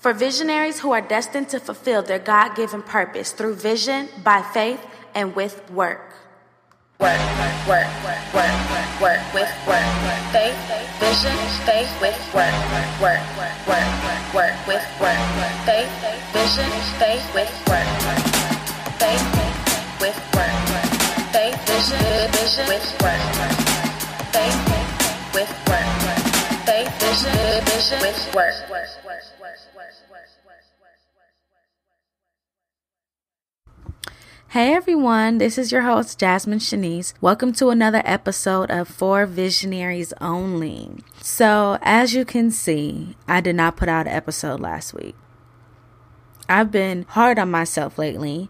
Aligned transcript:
For 0.00 0.14
visionaries 0.14 0.80
who 0.80 0.92
are 0.92 1.02
destined 1.02 1.50
to 1.50 1.60
fulfill 1.60 2.00
their 2.00 2.18
God 2.18 2.56
given 2.56 2.80
purpose 2.80 3.32
through 3.32 3.56
vision, 3.56 4.08
by 4.24 4.40
faith, 4.40 4.80
and 5.14 5.36
with 5.36 5.60
work. 5.70 6.16
Work, 6.98 7.20
work, 7.68 7.84
work, 8.08 8.24
work, 8.32 8.56
work, 8.96 9.20
with 9.36 9.52
work. 9.68 9.84
Faith, 10.32 10.56
vision, 11.04 11.36
faith 11.68 11.92
with 12.00 12.16
work. 12.32 12.48
Work, 12.96 13.20
work, 13.36 13.52
work, 13.68 13.84
work, 14.32 14.56
with 14.64 14.86
work. 15.04 15.20
Faith, 15.68 15.92
vision, 16.32 16.70
faith 16.96 17.26
with 17.36 17.52
work. 17.68 17.84
Faith 18.96 19.20
with 20.00 20.16
work. 20.32 20.56
Faith, 21.28 21.60
vision, 21.68 22.00
vision 22.32 22.64
with 22.72 22.88
work. 23.04 23.20
Faith 24.32 24.56
with 25.36 25.52
work. 25.68 25.88
Faith, 26.64 26.88
vision, 27.04 27.36
vision 27.68 28.00
with 28.00 28.34
work, 28.34 28.70
work. 28.70 29.39
Hey 34.50 34.74
everyone, 34.74 35.38
this 35.38 35.56
is 35.58 35.70
your 35.70 35.82
host 35.82 36.18
Jasmine 36.18 36.58
Chenice. 36.58 37.14
Welcome 37.20 37.52
to 37.52 37.68
another 37.68 38.02
episode 38.04 38.68
of 38.68 38.88
For 38.88 39.24
Visionaries 39.24 40.12
Only. 40.20 41.04
So, 41.22 41.78
as 41.82 42.14
you 42.14 42.24
can 42.24 42.50
see, 42.50 43.14
I 43.28 43.40
did 43.40 43.54
not 43.54 43.76
put 43.76 43.88
out 43.88 44.08
an 44.08 44.12
episode 44.12 44.58
last 44.58 44.92
week. 44.92 45.14
I've 46.48 46.72
been 46.72 47.06
hard 47.10 47.38
on 47.38 47.48
myself 47.48 47.96
lately. 47.96 48.48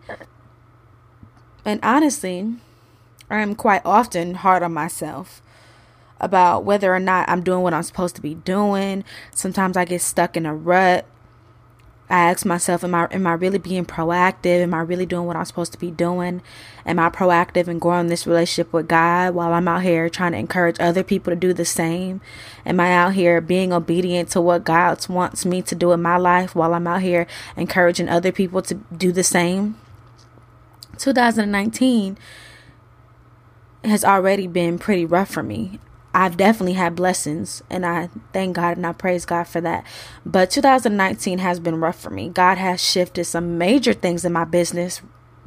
And 1.67 1.79
honestly, 1.83 2.55
I'm 3.29 3.55
quite 3.55 3.83
often 3.85 4.37
hard 4.37 4.63
on 4.63 4.73
myself 4.73 5.43
about 6.19 6.65
whether 6.65 6.95
or 6.95 6.99
not 6.99 7.29
I'm 7.29 7.43
doing 7.43 7.61
what 7.61 7.75
I'm 7.75 7.83
supposed 7.83 8.17
to 8.17 8.23
be 8.23 8.37
doing. 8.37 9.05
Sometimes 9.35 9.77
I 9.77 9.85
get 9.85 10.01
stuck 10.01 10.35
in 10.35 10.47
a 10.47 10.55
rut 10.55 11.05
I 12.11 12.31
ask 12.31 12.45
myself, 12.45 12.83
am 12.83 12.95
I 12.95 13.07
am 13.13 13.25
I 13.27 13.35
really 13.35 13.59
being 13.59 13.85
proactive? 13.85 14.63
Am 14.63 14.75
I 14.75 14.81
really 14.81 15.07
doing 15.07 15.27
what 15.27 15.37
I'm 15.37 15.45
supposed 15.45 15.71
to 15.73 15.79
be 15.79 15.93
doing? 15.93 16.43
Am 16.85 16.99
I 16.99 17.09
proactive 17.09 17.69
in 17.69 17.79
growing 17.79 18.09
this 18.09 18.27
relationship 18.27 18.73
with 18.73 18.89
God 18.89 19.33
while 19.35 19.53
I'm 19.53 19.69
out 19.69 19.83
here 19.83 20.09
trying 20.09 20.33
to 20.33 20.39
encourage 20.39 20.81
other 20.81 21.05
people 21.05 21.31
to 21.31 21.37
do 21.37 21.53
the 21.53 21.65
same? 21.65 22.21
Am 22.67 22.81
I 22.81 22.93
out 22.93 23.15
here 23.15 23.41
being 23.41 23.73
obedient 23.73 24.29
to 24.31 24.41
what 24.41 24.65
God 24.65 25.09
wants 25.09 25.47
me 25.47 25.63
to 25.63 25.75
do 25.77 25.93
in 25.93 26.03
my 26.03 26.17
life 26.17 26.57
while 26.57 26.75
I'm 26.75 26.89
out 26.89 27.03
here 27.03 27.29
encouraging 27.57 28.09
other 28.09 28.33
people 28.33 28.61
to 28.63 28.75
do 28.75 29.13
the 29.13 29.23
same? 29.23 29.77
2019 30.99 32.19
has 33.85 34.05
already 34.05 34.49
been 34.49 34.79
pretty 34.79 35.07
rough 35.07 35.31
for 35.31 35.45
me. 35.45 35.79
I've 36.13 36.37
definitely 36.37 36.73
had 36.73 36.97
blessings 36.97 37.63
and 37.71 37.87
I 37.87 38.11
thank 38.33 38.57
God 38.57 38.77
and 38.77 38.87
I 38.87 38.93
praise 38.93 39.25
God 39.25 39.45
for 39.45 39.61
that. 39.61 39.85
But 40.27 40.51
2019 40.51 41.39
has 41.39 41.61
been 41.61 41.81
rough 41.81 42.01
for 42.01 42.11
me. 42.11 42.29
God 42.29 42.59
has 42.59 42.83
shifted 42.83 43.25
some 43.25 43.59
major 43.59 43.93
things 43.93 44.25
in 44.25 44.33
my 44.33 44.45
business 44.45 45.03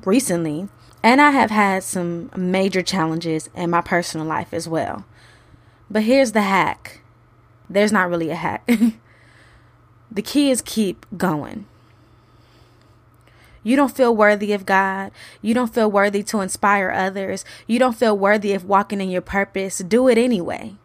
recently, 0.06 0.70
and 1.02 1.22
I 1.22 1.32
have 1.32 1.52
had 1.52 1.84
some 1.84 2.30
major 2.36 2.82
challenges 2.82 3.50
in 3.56 3.70
my 3.70 3.82
personal 3.82 4.26
life 4.26 4.54
as 4.54 4.68
well. 4.68 5.06
But 5.90 6.04
here's 6.04 6.32
the 6.32 6.42
hack 6.42 7.02
there's 7.70 7.92
not 7.92 8.10
really 8.10 8.30
a 8.30 8.36
hack. 8.36 8.70
the 10.12 10.22
key 10.22 10.52
is 10.52 10.62
keep 10.62 11.06
going. 11.18 11.66
You 13.64 13.76
don't 13.76 13.96
feel 13.96 14.16
worthy 14.16 14.54
of 14.54 14.66
God. 14.66 15.12
You 15.42 15.54
don't 15.54 15.74
feel 15.74 15.90
worthy 15.90 16.22
to 16.24 16.42
inspire 16.42 16.92
others. 16.92 17.46
You 17.66 17.80
don't 17.80 17.98
feel 17.98 18.18
worthy 18.18 18.54
of 18.54 18.66
walking 18.66 19.02
in 19.02 19.10
your 19.10 19.22
purpose. 19.22 19.80
Do 19.80 20.08
it 20.08 20.18
anyway. 20.18 20.76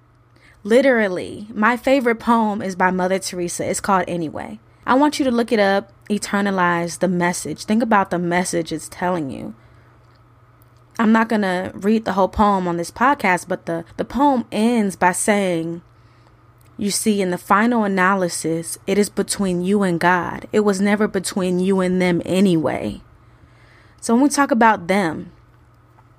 Literally, 0.62 1.48
my 1.52 1.76
favorite 1.76 2.20
poem 2.20 2.62
is 2.62 2.76
by 2.76 2.90
Mother 2.90 3.18
Teresa. 3.18 3.68
It's 3.68 3.80
called 3.80 4.04
Anyway. 4.08 4.60
I 4.86 4.94
want 4.94 5.18
you 5.18 5.24
to 5.26 5.30
look 5.30 5.52
it 5.52 5.58
up, 5.58 5.92
eternalize 6.08 7.00
the 7.00 7.08
message. 7.08 7.64
Think 7.64 7.82
about 7.82 8.10
the 8.10 8.18
message 8.18 8.72
it's 8.72 8.88
telling 8.88 9.30
you. 9.30 9.54
I'm 10.98 11.12
not 11.12 11.28
going 11.28 11.42
to 11.42 11.72
read 11.74 12.04
the 12.04 12.14
whole 12.14 12.28
poem 12.28 12.66
on 12.66 12.76
this 12.76 12.90
podcast, 12.90 13.46
but 13.48 13.66
the, 13.66 13.84
the 13.98 14.04
poem 14.04 14.46
ends 14.50 14.96
by 14.96 15.12
saying, 15.12 15.82
you 16.78 16.92
see, 16.92 17.20
in 17.20 17.32
the 17.32 17.38
final 17.38 17.82
analysis, 17.82 18.78
it 18.86 18.98
is 18.98 19.10
between 19.10 19.62
you 19.62 19.82
and 19.82 19.98
God. 19.98 20.46
It 20.52 20.60
was 20.60 20.80
never 20.80 21.08
between 21.08 21.58
you 21.58 21.80
and 21.80 22.00
them 22.00 22.22
anyway. 22.24 23.00
So 24.00 24.14
when 24.14 24.22
we 24.22 24.28
talk 24.28 24.52
about 24.52 24.86
them, 24.86 25.32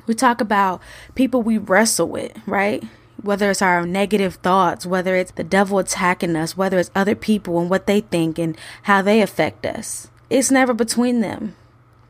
we 0.06 0.14
talk 0.14 0.42
about 0.42 0.82
people 1.16 1.42
we 1.42 1.58
wrestle 1.58 2.10
with, 2.10 2.38
right? 2.46 2.84
Whether 3.22 3.50
it's 3.50 3.62
our 3.62 3.86
negative 3.86 4.36
thoughts, 4.36 4.86
whether 4.86 5.16
it's 5.16 5.32
the 5.32 5.46
devil 5.46 5.80
attacking 5.80 6.36
us, 6.36 6.58
whether 6.58 6.78
it's 6.78 6.92
other 6.94 7.16
people 7.16 7.60
and 7.60 7.70
what 7.70 7.88
they 7.88 8.02
think 8.02 8.38
and 8.38 8.58
how 8.84 9.02
they 9.02 9.22
affect 9.22 9.66
us. 9.66 10.10
It's 10.30 10.52
never 10.52 10.74
between 10.74 11.22
them. 11.22 11.56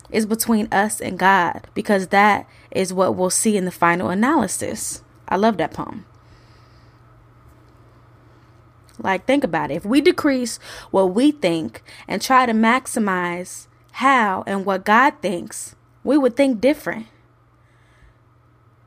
It's 0.10 0.26
between 0.26 0.68
us 0.72 1.00
and 1.00 1.20
God 1.20 1.68
because 1.76 2.08
that 2.08 2.48
is 2.72 2.92
what 2.92 3.16
we'll 3.16 3.30
see 3.30 3.56
in 3.56 3.66
the 3.66 3.72
final 3.72 4.10
analysis. 4.10 5.04
I 5.28 5.36
love 5.36 5.58
that 5.58 5.74
poem. 5.74 6.06
Like, 9.00 9.26
think 9.26 9.44
about 9.44 9.72
it. 9.72 9.76
If 9.76 9.86
we 9.86 10.02
decrease 10.02 10.60
what 10.92 11.14
we 11.14 11.32
think 11.32 11.84
and 12.08 12.22
try 12.22 12.46
to 12.46 12.54
maximize 12.54 13.68
how 13.94 14.44
and 14.46 14.66
what 14.66 14.86
God 14.86 15.14
thinks, 15.22 15.76
we 16.04 16.18
would 16.18 16.36
think 16.36 16.62
different. 16.62 17.08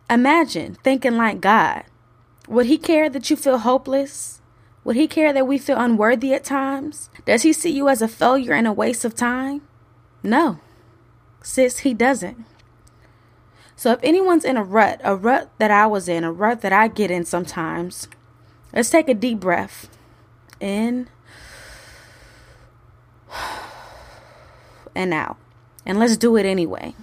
Imagine 0.08 0.76
thinking 0.82 1.16
like 1.16 1.40
God. 1.40 1.84
Would 2.48 2.66
He 2.66 2.78
care 2.78 3.08
that 3.08 3.30
you 3.30 3.36
feel 3.36 3.58
hopeless? 3.58 4.40
Would 4.84 4.96
He 4.96 5.06
care 5.06 5.32
that 5.32 5.46
we 5.46 5.58
feel 5.58 5.78
unworthy 5.78 6.34
at 6.34 6.44
times? 6.44 7.08
Does 7.24 7.42
He 7.42 7.52
see 7.52 7.70
you 7.70 7.88
as 7.88 8.02
a 8.02 8.08
failure 8.08 8.52
and 8.52 8.66
a 8.66 8.72
waste 8.72 9.04
of 9.04 9.14
time? 9.14 9.62
No, 10.22 10.60
sis, 11.42 11.78
He 11.78 11.94
doesn't. 11.94 12.44
So 13.74 13.92
if 13.92 14.00
anyone's 14.02 14.44
in 14.44 14.56
a 14.56 14.62
rut, 14.62 15.00
a 15.02 15.16
rut 15.16 15.50
that 15.58 15.70
I 15.70 15.86
was 15.86 16.08
in, 16.08 16.24
a 16.24 16.32
rut 16.32 16.60
that 16.60 16.72
I 16.72 16.88
get 16.88 17.10
in 17.10 17.24
sometimes, 17.24 18.06
let's 18.72 18.90
take 18.90 19.08
a 19.08 19.14
deep 19.14 19.40
breath 19.40 19.88
in 20.62 21.08
and 24.94 25.12
out. 25.12 25.36
And 25.84 25.98
let's 25.98 26.16
do 26.16 26.36
it 26.36 26.46
anyway. 26.46 26.94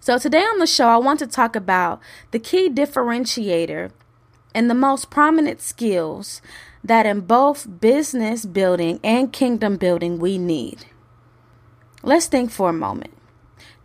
So, 0.00 0.18
today 0.18 0.42
on 0.42 0.58
the 0.58 0.66
show, 0.66 0.88
I 0.88 0.96
want 0.96 1.18
to 1.20 1.26
talk 1.26 1.54
about 1.54 2.00
the 2.30 2.38
key 2.38 2.68
differentiator 2.70 3.90
and 4.54 4.70
the 4.70 4.74
most 4.74 5.10
prominent 5.10 5.60
skills 5.60 6.40
that 6.82 7.06
in 7.06 7.20
both 7.22 7.80
business 7.80 8.44
building 8.44 9.00
and 9.02 9.32
kingdom 9.32 9.76
building 9.76 10.18
we 10.18 10.38
need. 10.38 10.86
Let's 12.02 12.26
think 12.26 12.50
for 12.50 12.70
a 12.70 12.74
moment. 12.74 13.14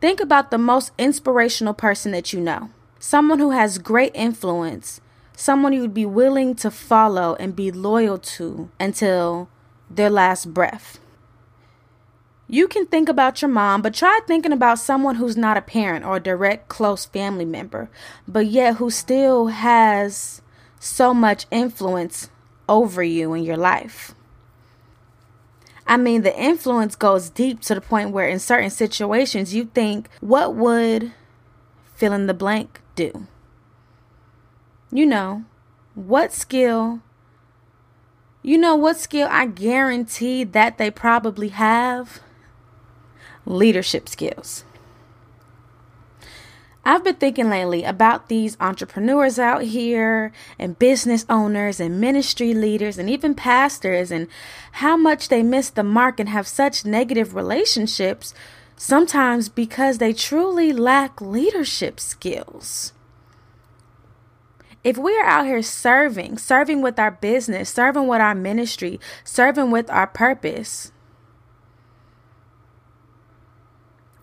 Think 0.01 0.19
about 0.19 0.51
the 0.51 0.57
most 0.57 0.91
inspirational 0.97 1.73
person 1.73 2.11
that 2.11 2.31
you 2.33 2.39
know, 2.39 2.69
someone 2.99 3.39
who 3.39 3.51
has 3.51 3.77
great 3.77 4.11
influence 4.13 5.01
someone 5.39 5.71
you 5.71 5.79
would 5.79 5.93
be 5.93 6.05
willing 6.05 6.53
to 6.53 6.69
follow 6.69 7.33
and 7.39 7.55
be 7.55 7.71
loyal 7.71 8.17
to 8.17 8.69
until 8.77 9.47
their 9.89 10.09
last 10.09 10.53
breath. 10.53 10.99
You 12.47 12.67
can 12.67 12.85
think 12.85 13.07
about 13.07 13.41
your 13.41 13.49
mom, 13.49 13.81
but 13.81 13.93
try 13.93 14.19
thinking 14.27 14.51
about 14.51 14.79
someone 14.79 15.15
who's 15.15 15.37
not 15.37 15.55
a 15.55 15.61
parent 15.61 16.03
or 16.03 16.17
a 16.17 16.19
direct 16.19 16.67
close 16.67 17.05
family 17.05 17.45
member, 17.45 17.89
but 18.27 18.47
yet 18.47 18.75
who 18.75 18.89
still 18.89 19.47
has 19.47 20.41
so 20.77 21.13
much 21.13 21.45
influence 21.51 22.29
over 22.67 23.01
you 23.01 23.33
in 23.33 23.43
your 23.43 23.57
life. 23.57 24.13
I 25.87 25.95
mean, 25.95 26.23
the 26.23 26.37
influence 26.37 26.95
goes 26.97 27.29
deep 27.29 27.61
to 27.61 27.75
the 27.75 27.81
point 27.81 28.11
where 28.11 28.27
in 28.27 28.39
certain 28.39 28.69
situations 28.69 29.55
you 29.55 29.65
think, 29.73 30.09
what 30.19 30.53
would 30.55 31.13
fill 31.95 32.11
in 32.11 32.27
the 32.27 32.33
blank 32.33 32.81
do? 32.95 33.27
You 34.91 35.05
know, 35.05 35.45
what 35.95 36.33
skill, 36.33 37.01
you 38.41 38.57
know, 38.57 38.75
what 38.75 38.97
skill 38.97 39.27
I 39.29 39.45
guarantee 39.45 40.43
that 40.43 40.77
they 40.77 40.89
probably 40.89 41.49
have? 41.49 42.21
Leadership 43.45 44.09
skills. 44.09 44.63
I've 46.85 47.03
been 47.03 47.15
thinking 47.15 47.49
lately 47.49 47.83
about 47.83 48.29
these 48.29 48.57
entrepreneurs 48.59 49.37
out 49.37 49.63
here 49.63 50.31
and 50.57 50.79
business 50.79 51.25
owners 51.29 51.79
and 51.79 52.01
ministry 52.01 52.53
leaders 52.53 52.97
and 52.97 53.09
even 53.09 53.35
pastors 53.35 54.09
and 54.09 54.27
how 54.73 54.97
much 54.97 55.27
they 55.27 55.43
miss 55.43 55.69
the 55.69 55.83
mark 55.83 56.19
and 56.19 56.29
have 56.29 56.47
such 56.47 56.85
negative 56.85 57.35
relationships, 57.35 58.33
sometimes 58.75 59.49
because 59.49 59.97
they 59.97 60.13
truly 60.13 60.71
lack 60.73 61.21
leadership 61.21 61.99
skills 61.99 62.93
if 64.83 64.97
we 64.97 65.15
are 65.17 65.25
out 65.25 65.45
here 65.45 65.61
serving, 65.61 66.37
serving 66.37 66.81
with 66.81 66.99
our 66.99 67.11
business, 67.11 67.69
serving 67.69 68.07
with 68.07 68.21
our 68.21 68.35
ministry, 68.35 68.99
serving 69.23 69.71
with 69.71 69.89
our 69.89 70.07
purpose, 70.07 70.91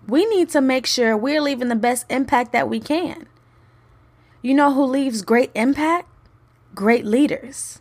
we 0.07 0.25
need 0.27 0.49
to 0.51 0.61
make 0.61 0.87
sure 0.87 1.17
we're 1.17 1.43
leaving 1.43 1.69
the 1.69 1.77
best 1.77 2.07
impact 2.09 2.53
that 2.53 2.69
we 2.69 2.81
can. 2.81 3.27
You 4.41 4.55
know 4.55 4.73
who 4.73 4.85
leaves 4.85 5.23
great 5.23 5.51
impact? 5.55 6.09
Great 6.75 7.05
leaders. 7.05 7.81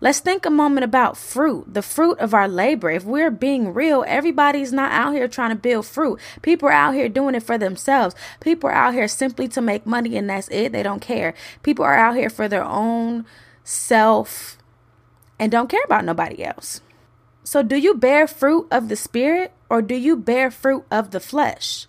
Let's 0.00 0.20
think 0.20 0.44
a 0.44 0.50
moment 0.50 0.84
about 0.84 1.16
fruit, 1.16 1.72
the 1.72 1.82
fruit 1.82 2.18
of 2.18 2.34
our 2.34 2.48
labor. 2.48 2.90
If 2.90 3.04
we're 3.04 3.30
being 3.30 3.72
real, 3.72 4.04
everybody's 4.06 4.72
not 4.72 4.92
out 4.92 5.14
here 5.14 5.28
trying 5.28 5.50
to 5.50 5.56
build 5.56 5.86
fruit. 5.86 6.20
People 6.42 6.68
are 6.68 6.72
out 6.72 6.94
here 6.94 7.08
doing 7.08 7.34
it 7.34 7.42
for 7.42 7.58
themselves. 7.58 8.14
People 8.40 8.70
are 8.70 8.74
out 8.74 8.94
here 8.94 9.08
simply 9.08 9.48
to 9.48 9.60
make 9.60 9.86
money 9.86 10.16
and 10.16 10.28
that's 10.28 10.48
it. 10.48 10.72
They 10.72 10.82
don't 10.82 11.00
care. 11.00 11.34
People 11.62 11.84
are 11.84 11.96
out 11.96 12.16
here 12.16 12.30
for 12.30 12.48
their 12.48 12.64
own 12.64 13.24
self 13.62 14.58
and 15.38 15.50
don't 15.50 15.70
care 15.70 15.84
about 15.84 16.04
nobody 16.04 16.44
else. 16.44 16.80
So, 17.44 17.62
do 17.62 17.76
you 17.76 17.94
bear 17.94 18.26
fruit 18.26 18.66
of 18.70 18.88
the 18.88 18.96
Spirit 18.96 19.52
or 19.68 19.82
do 19.82 19.94
you 19.94 20.16
bear 20.16 20.50
fruit 20.50 20.84
of 20.90 21.10
the 21.10 21.20
flesh? 21.20 21.86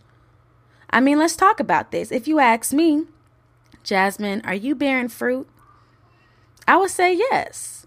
I 0.89 0.99
mean, 0.99 1.17
let's 1.17 1.35
talk 1.35 1.59
about 1.59 1.91
this. 1.91 2.11
If 2.11 2.27
you 2.27 2.39
ask 2.39 2.73
me, 2.73 3.05
Jasmine, 3.83 4.41
are 4.43 4.53
you 4.53 4.75
bearing 4.75 5.09
fruit? 5.09 5.47
I 6.67 6.77
would 6.77 6.89
say 6.89 7.13
yes. 7.13 7.84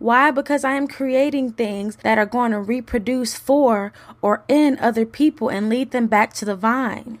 Why? 0.00 0.30
Because 0.30 0.64
I 0.64 0.72
am 0.72 0.88
creating 0.88 1.52
things 1.52 1.96
that 1.96 2.16
are 2.16 2.24
going 2.24 2.52
to 2.52 2.58
reproduce 2.58 3.38
for 3.38 3.92
or 4.22 4.42
in 4.48 4.78
other 4.78 5.04
people 5.04 5.50
and 5.50 5.68
lead 5.68 5.90
them 5.90 6.06
back 6.06 6.32
to 6.34 6.46
the 6.46 6.56
vine. 6.56 7.18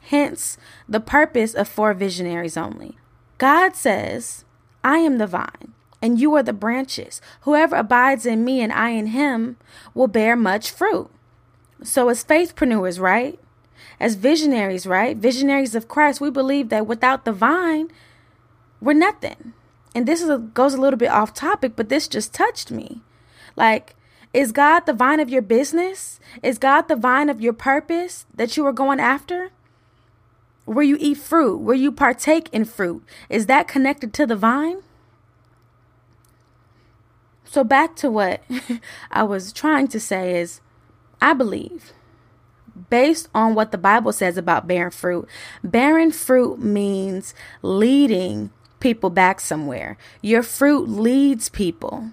Hence, 0.00 0.56
the 0.88 1.00
purpose 1.00 1.54
of 1.54 1.66
For 1.66 1.92
Visionaries 1.92 2.56
Only. 2.56 2.98
God 3.38 3.74
says, 3.74 4.44
I 4.84 4.98
am 4.98 5.18
the 5.18 5.26
vine, 5.26 5.74
and 6.00 6.20
you 6.20 6.32
are 6.36 6.42
the 6.44 6.52
branches. 6.52 7.20
Whoever 7.40 7.74
abides 7.74 8.26
in 8.26 8.44
me 8.44 8.60
and 8.60 8.72
I 8.72 8.90
in 8.90 9.08
him 9.08 9.56
will 9.92 10.06
bear 10.06 10.36
much 10.36 10.70
fruit. 10.70 11.10
So, 11.82 12.08
as 12.10 12.24
faithpreneurs, 12.24 13.00
right? 13.00 13.40
As 13.98 14.14
visionaries, 14.14 14.86
right? 14.86 15.16
Visionaries 15.16 15.74
of 15.74 15.88
Christ, 15.88 16.20
we 16.20 16.30
believe 16.30 16.68
that 16.68 16.86
without 16.86 17.24
the 17.24 17.32
vine, 17.32 17.90
we're 18.80 18.92
nothing 18.92 19.52
and 19.94 20.06
this 20.06 20.20
is 20.20 20.28
a, 20.28 20.38
goes 20.38 20.74
a 20.74 20.80
little 20.80 20.98
bit 20.98 21.10
off 21.10 21.32
topic, 21.32 21.72
but 21.76 21.88
this 21.88 22.08
just 22.08 22.34
touched 22.34 22.70
me. 22.70 23.02
Like, 23.56 23.94
is 24.32 24.50
God 24.50 24.80
the 24.80 24.92
vine 24.92 25.20
of 25.20 25.28
your 25.28 25.42
business? 25.42 26.18
Is 26.42 26.58
God 26.58 26.88
the 26.88 26.96
vine 26.96 27.28
of 27.28 27.40
your 27.40 27.52
purpose 27.52 28.26
that 28.34 28.56
you 28.56 28.66
are 28.66 28.72
going 28.72 28.98
after? 28.98 29.50
Where 30.64 30.84
you 30.84 30.96
eat 30.98 31.18
fruit, 31.18 31.58
where 31.58 31.76
you 31.76 31.92
partake 31.92 32.48
in 32.52 32.64
fruit, 32.64 33.04
is 33.28 33.46
that 33.46 33.68
connected 33.68 34.12
to 34.14 34.26
the 34.26 34.34
vine? 34.34 34.82
So, 37.44 37.62
back 37.62 37.94
to 37.96 38.10
what 38.10 38.42
I 39.12 39.22
was 39.22 39.52
trying 39.52 39.86
to 39.88 40.00
say 40.00 40.40
is 40.40 40.60
I 41.20 41.32
believe, 41.32 41.92
based 42.90 43.28
on 43.34 43.54
what 43.54 43.72
the 43.72 43.78
Bible 43.78 44.12
says 44.12 44.36
about 44.36 44.66
bearing 44.66 44.90
fruit, 44.90 45.28
bearing 45.62 46.10
fruit 46.10 46.58
means 46.58 47.34
leading 47.62 48.50
people 48.84 49.08
back 49.08 49.40
somewhere. 49.40 49.96
Your 50.20 50.42
fruit 50.42 50.90
leads 50.90 51.48
people. 51.48 52.10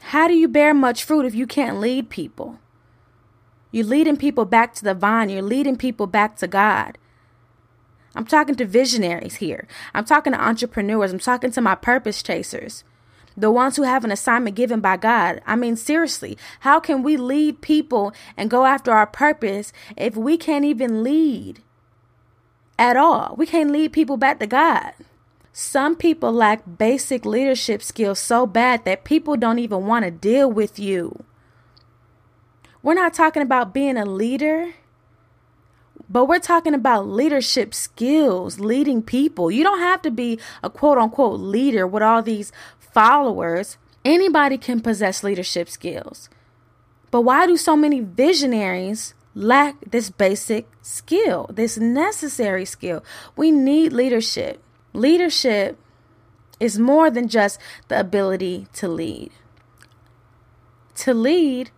How 0.00 0.26
do 0.26 0.34
you 0.34 0.48
bear 0.48 0.74
much 0.74 1.04
fruit 1.04 1.24
if 1.24 1.32
you 1.32 1.46
can't 1.46 1.78
lead 1.78 2.10
people? 2.10 2.58
You're 3.70 3.86
leading 3.86 4.16
people 4.16 4.44
back 4.44 4.74
to 4.74 4.84
the 4.84 4.94
vine, 4.94 5.30
you're 5.30 5.42
leading 5.42 5.76
people 5.76 6.08
back 6.08 6.34
to 6.38 6.48
God. 6.48 6.98
I'm 8.16 8.24
talking 8.24 8.56
to 8.56 8.64
visionaries 8.64 9.36
here. 9.36 9.68
I'm 9.94 10.04
talking 10.04 10.32
to 10.32 10.42
entrepreneurs. 10.42 11.12
I'm 11.12 11.20
talking 11.20 11.52
to 11.52 11.60
my 11.60 11.76
purpose 11.76 12.20
chasers. 12.20 12.82
The 13.36 13.52
ones 13.52 13.76
who 13.76 13.84
have 13.84 14.04
an 14.04 14.10
assignment 14.10 14.56
given 14.56 14.80
by 14.80 14.96
God. 14.96 15.40
I 15.46 15.54
mean, 15.54 15.76
seriously, 15.76 16.36
how 16.66 16.80
can 16.80 17.04
we 17.04 17.16
lead 17.16 17.60
people 17.60 18.12
and 18.36 18.50
go 18.50 18.64
after 18.64 18.90
our 18.90 19.06
purpose 19.06 19.72
if 19.96 20.16
we 20.16 20.36
can't 20.36 20.64
even 20.64 21.04
lead 21.04 21.62
at 22.76 22.96
all? 22.96 23.36
We 23.38 23.46
can't 23.46 23.70
lead 23.70 23.92
people 23.92 24.16
back 24.16 24.40
to 24.40 24.48
God. 24.48 24.94
Some 25.52 25.96
people 25.96 26.32
lack 26.32 26.62
basic 26.78 27.24
leadership 27.24 27.82
skills 27.82 28.18
so 28.18 28.46
bad 28.46 28.84
that 28.84 29.04
people 29.04 29.36
don't 29.36 29.58
even 29.58 29.86
want 29.86 30.04
to 30.04 30.10
deal 30.10 30.50
with 30.50 30.78
you. 30.78 31.24
We're 32.82 32.94
not 32.94 33.14
talking 33.14 33.42
about 33.42 33.74
being 33.74 33.96
a 33.96 34.06
leader, 34.06 34.74
but 36.08 36.26
we're 36.26 36.38
talking 36.38 36.74
about 36.74 37.08
leadership 37.08 37.74
skills, 37.74 38.58
leading 38.58 39.02
people. 39.02 39.50
You 39.50 39.64
don't 39.64 39.80
have 39.80 40.02
to 40.02 40.10
be 40.10 40.38
a 40.62 40.70
quote 40.70 40.98
unquote 40.98 41.40
leader 41.40 41.86
with 41.86 42.02
all 42.02 42.22
these 42.22 42.52
followers. 42.78 43.76
Anybody 44.04 44.56
can 44.56 44.80
possess 44.80 45.22
leadership 45.22 45.68
skills. 45.68 46.30
But 47.10 47.22
why 47.22 47.46
do 47.46 47.56
so 47.56 47.76
many 47.76 48.00
visionaries 48.00 49.14
lack 49.34 49.76
this 49.90 50.10
basic 50.10 50.68
skill, 50.80 51.50
this 51.52 51.76
necessary 51.76 52.64
skill? 52.64 53.04
We 53.36 53.50
need 53.50 53.92
leadership. 53.92 54.62
Leadership 54.92 55.78
is 56.58 56.78
more 56.78 57.10
than 57.10 57.28
just 57.28 57.58
the 57.88 57.98
ability 57.98 58.66
to 58.74 58.88
lead. 58.88 59.30
To 60.96 61.14
lead 61.14 61.70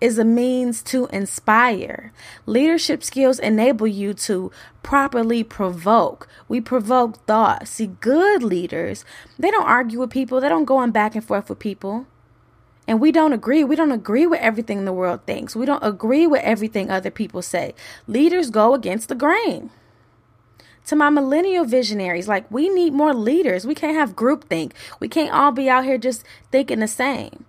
is 0.00 0.18
a 0.18 0.24
means 0.24 0.82
to 0.82 1.06
inspire. 1.06 2.12
Leadership 2.44 3.02
skills 3.02 3.38
enable 3.38 3.86
you 3.86 4.12
to 4.12 4.50
properly 4.82 5.42
provoke. 5.42 6.28
We 6.48 6.60
provoke 6.60 7.24
thought. 7.26 7.66
See, 7.66 7.86
good 7.86 8.42
leaders, 8.42 9.04
they 9.38 9.50
don't 9.50 9.66
argue 9.66 10.00
with 10.00 10.10
people, 10.10 10.40
they 10.40 10.50
don't 10.50 10.66
go 10.66 10.76
on 10.76 10.90
back 10.90 11.14
and 11.14 11.24
forth 11.24 11.48
with 11.48 11.58
people. 11.58 12.06
And 12.88 13.00
we 13.00 13.10
don't 13.10 13.32
agree. 13.32 13.64
We 13.64 13.74
don't 13.74 13.90
agree 13.90 14.26
with 14.26 14.40
everything 14.40 14.84
the 14.84 14.92
world 14.92 15.20
thinks. 15.26 15.56
We 15.56 15.66
don't 15.66 15.82
agree 15.82 16.26
with 16.26 16.42
everything 16.42 16.88
other 16.88 17.10
people 17.10 17.42
say. 17.42 17.74
Leaders 18.06 18.50
go 18.50 18.74
against 18.74 19.08
the 19.08 19.16
grain 19.16 19.70
to 20.86 20.96
my 20.96 21.10
millennial 21.10 21.64
visionaries, 21.64 22.28
like 22.28 22.50
we 22.50 22.68
need 22.68 22.92
more 22.92 23.14
leaders. 23.14 23.66
We 23.66 23.74
can't 23.74 23.96
have 23.96 24.16
groupthink. 24.16 24.72
We 25.00 25.08
can't 25.08 25.32
all 25.32 25.52
be 25.52 25.68
out 25.68 25.84
here 25.84 25.98
just 25.98 26.24
thinking 26.50 26.80
the 26.80 26.88
same. 26.88 27.44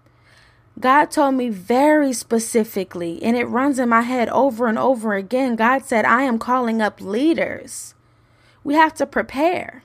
God 0.80 1.10
told 1.10 1.36
me 1.36 1.50
very 1.50 2.14
specifically, 2.14 3.22
and 3.24 3.36
it 3.36 3.46
runs 3.46 3.80
in 3.80 3.90
my 3.90 4.02
head 4.02 4.30
over 4.30 4.68
and 4.68 4.78
over 4.78 5.16
again. 5.16 5.56
God 5.56 5.86
said, 5.86 6.06
I 6.06 6.24
am 6.24 6.38
calling 6.38 6.82
up 6.82 7.02
leaders. 7.02 7.96
We 8.64 8.76
have 8.76 8.94
to 8.96 9.08
prepare. 9.08 9.84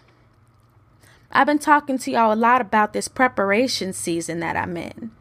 I've 1.31 1.47
been 1.47 1.59
talking 1.59 1.97
to 1.99 2.11
y'all 2.11 2.33
a 2.33 2.37
lot 2.37 2.61
about 2.61 2.93
this 2.93 3.09
preparation 3.09 3.95
season 3.95 4.41
that 4.41 4.57
I'm 4.57 4.77
in. 4.77 5.13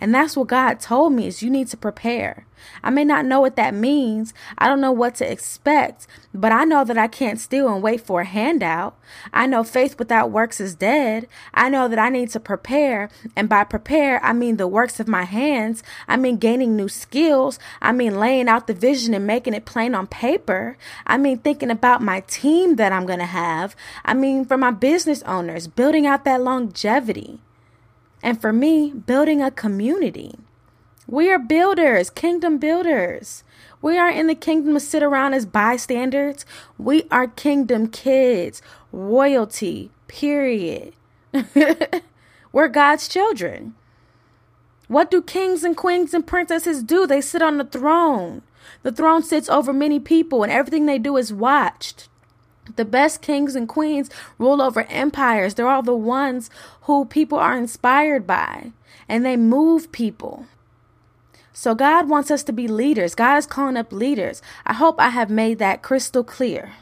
And 0.00 0.14
that's 0.14 0.36
what 0.36 0.48
God 0.48 0.80
told 0.80 1.12
me 1.12 1.26
is 1.26 1.42
you 1.42 1.50
need 1.50 1.68
to 1.68 1.76
prepare. 1.76 2.46
I 2.82 2.90
may 2.90 3.04
not 3.04 3.24
know 3.26 3.40
what 3.40 3.56
that 3.56 3.74
means. 3.74 4.34
I 4.58 4.68
don't 4.68 4.80
know 4.80 4.92
what 4.92 5.14
to 5.16 5.30
expect, 5.30 6.06
but 6.34 6.52
I 6.52 6.64
know 6.64 6.84
that 6.84 6.98
I 6.98 7.06
can't 7.06 7.40
steal 7.40 7.72
and 7.72 7.82
wait 7.82 8.00
for 8.00 8.22
a 8.22 8.24
handout. 8.26 8.98
I 9.32 9.46
know 9.46 9.64
faith 9.64 9.98
without 9.98 10.30
works 10.30 10.60
is 10.60 10.74
dead. 10.74 11.28
I 11.54 11.68
know 11.68 11.88
that 11.88 11.98
I 11.98 12.08
need 12.08 12.30
to 12.30 12.40
prepare, 12.40 13.08
and 13.34 13.48
by 13.48 13.64
prepare, 13.64 14.22
I 14.24 14.32
mean 14.32 14.56
the 14.56 14.68
works 14.68 15.00
of 15.00 15.08
my 15.08 15.24
hands. 15.24 15.82
I 16.08 16.16
mean 16.16 16.36
gaining 16.38 16.76
new 16.76 16.88
skills. 16.88 17.58
I 17.80 17.92
mean 17.92 18.18
laying 18.18 18.48
out 18.48 18.66
the 18.66 18.74
vision 18.74 19.14
and 19.14 19.26
making 19.26 19.54
it 19.54 19.64
plain 19.64 19.94
on 19.94 20.06
paper. 20.06 20.76
I 21.06 21.18
mean 21.18 21.38
thinking 21.38 21.70
about 21.70 22.02
my 22.02 22.20
team 22.20 22.76
that 22.76 22.92
I'm 22.92 23.06
going 23.06 23.18
to 23.18 23.26
have. 23.26 23.76
I 24.04 24.14
mean 24.14 24.44
for 24.44 24.56
my 24.56 24.70
business 24.70 25.22
owners, 25.22 25.66
building 25.66 26.06
out 26.06 26.24
that 26.24 26.42
longevity. 26.42 27.40
And 28.22 28.40
for 28.40 28.52
me, 28.52 28.90
building 28.92 29.42
a 29.42 29.50
community. 29.50 30.34
We 31.06 31.30
are 31.30 31.38
builders, 31.38 32.10
kingdom 32.10 32.58
builders. 32.58 33.44
We 33.80 33.96
aren't 33.96 34.18
in 34.18 34.26
the 34.26 34.34
kingdom 34.34 34.74
to 34.74 34.80
sit 34.80 35.02
around 35.02 35.34
as 35.34 35.46
bystanders. 35.46 36.44
We 36.78 37.04
are 37.10 37.28
kingdom 37.28 37.88
kids, 37.88 38.60
royalty, 38.90 39.90
period. 40.08 40.94
We're 42.52 42.68
God's 42.68 43.06
children. 43.06 43.74
What 44.88 45.10
do 45.10 45.22
kings 45.22 45.62
and 45.62 45.76
queens 45.76 46.14
and 46.14 46.26
princesses 46.26 46.82
do? 46.82 47.06
They 47.06 47.20
sit 47.20 47.42
on 47.42 47.58
the 47.58 47.64
throne. 47.64 48.42
The 48.82 48.92
throne 48.92 49.22
sits 49.22 49.48
over 49.48 49.72
many 49.72 50.00
people, 50.00 50.42
and 50.42 50.52
everything 50.52 50.86
they 50.86 50.98
do 50.98 51.16
is 51.16 51.32
watched. 51.32 52.08
The 52.74 52.84
best 52.84 53.22
kings 53.22 53.54
and 53.54 53.68
queens 53.68 54.10
rule 54.38 54.60
over 54.60 54.82
empires. 54.88 55.54
They're 55.54 55.68
all 55.68 55.82
the 55.82 55.94
ones 55.94 56.50
who 56.82 57.04
people 57.04 57.38
are 57.38 57.56
inspired 57.56 58.26
by, 58.26 58.72
and 59.08 59.24
they 59.24 59.36
move 59.36 59.92
people. 59.92 60.46
So, 61.52 61.74
God 61.74 62.08
wants 62.08 62.30
us 62.30 62.42
to 62.44 62.52
be 62.52 62.68
leaders. 62.68 63.14
God 63.14 63.38
is 63.38 63.46
calling 63.46 63.76
up 63.76 63.92
leaders. 63.92 64.42
I 64.66 64.74
hope 64.74 64.96
I 64.98 65.10
have 65.10 65.30
made 65.30 65.58
that 65.58 65.82
crystal 65.82 66.24
clear. 66.24 66.72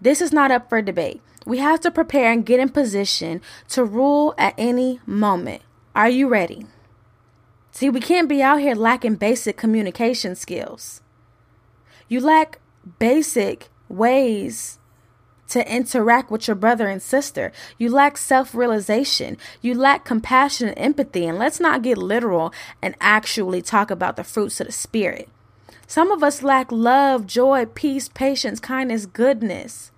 This 0.00 0.20
is 0.20 0.32
not 0.32 0.50
up 0.50 0.68
for 0.68 0.80
debate. 0.80 1.20
We 1.44 1.58
have 1.58 1.80
to 1.80 1.90
prepare 1.90 2.30
and 2.30 2.46
get 2.46 2.60
in 2.60 2.68
position 2.68 3.40
to 3.70 3.82
rule 3.82 4.34
at 4.38 4.54
any 4.56 5.00
moment. 5.06 5.62
Are 5.96 6.08
you 6.08 6.28
ready? 6.28 6.66
See, 7.72 7.90
we 7.90 8.00
can't 8.00 8.28
be 8.28 8.42
out 8.42 8.60
here 8.60 8.74
lacking 8.74 9.16
basic 9.16 9.56
communication 9.56 10.36
skills. 10.36 11.00
You 12.08 12.20
lack 12.20 12.60
basic 12.98 13.68
ways 13.90 14.78
to 15.50 15.68
interact 15.70 16.30
with 16.30 16.46
your 16.46 16.54
brother 16.54 16.86
and 16.86 17.02
sister. 17.02 17.52
You 17.76 17.90
lack 17.90 18.16
self 18.16 18.54
realization. 18.54 19.36
You 19.60 19.74
lack 19.74 20.04
compassion 20.04 20.68
and 20.68 20.78
empathy. 20.78 21.26
And 21.26 21.38
let's 21.38 21.60
not 21.60 21.82
get 21.82 21.98
literal 21.98 22.54
and 22.80 22.94
actually 23.00 23.60
talk 23.60 23.90
about 23.90 24.16
the 24.16 24.24
fruits 24.24 24.60
of 24.60 24.68
the 24.68 24.72
Spirit. 24.72 25.28
Some 25.86 26.12
of 26.12 26.22
us 26.22 26.44
lack 26.44 26.70
love, 26.70 27.26
joy, 27.26 27.66
peace, 27.66 28.08
patience, 28.08 28.60
kindness, 28.60 29.06
goodness, 29.06 29.90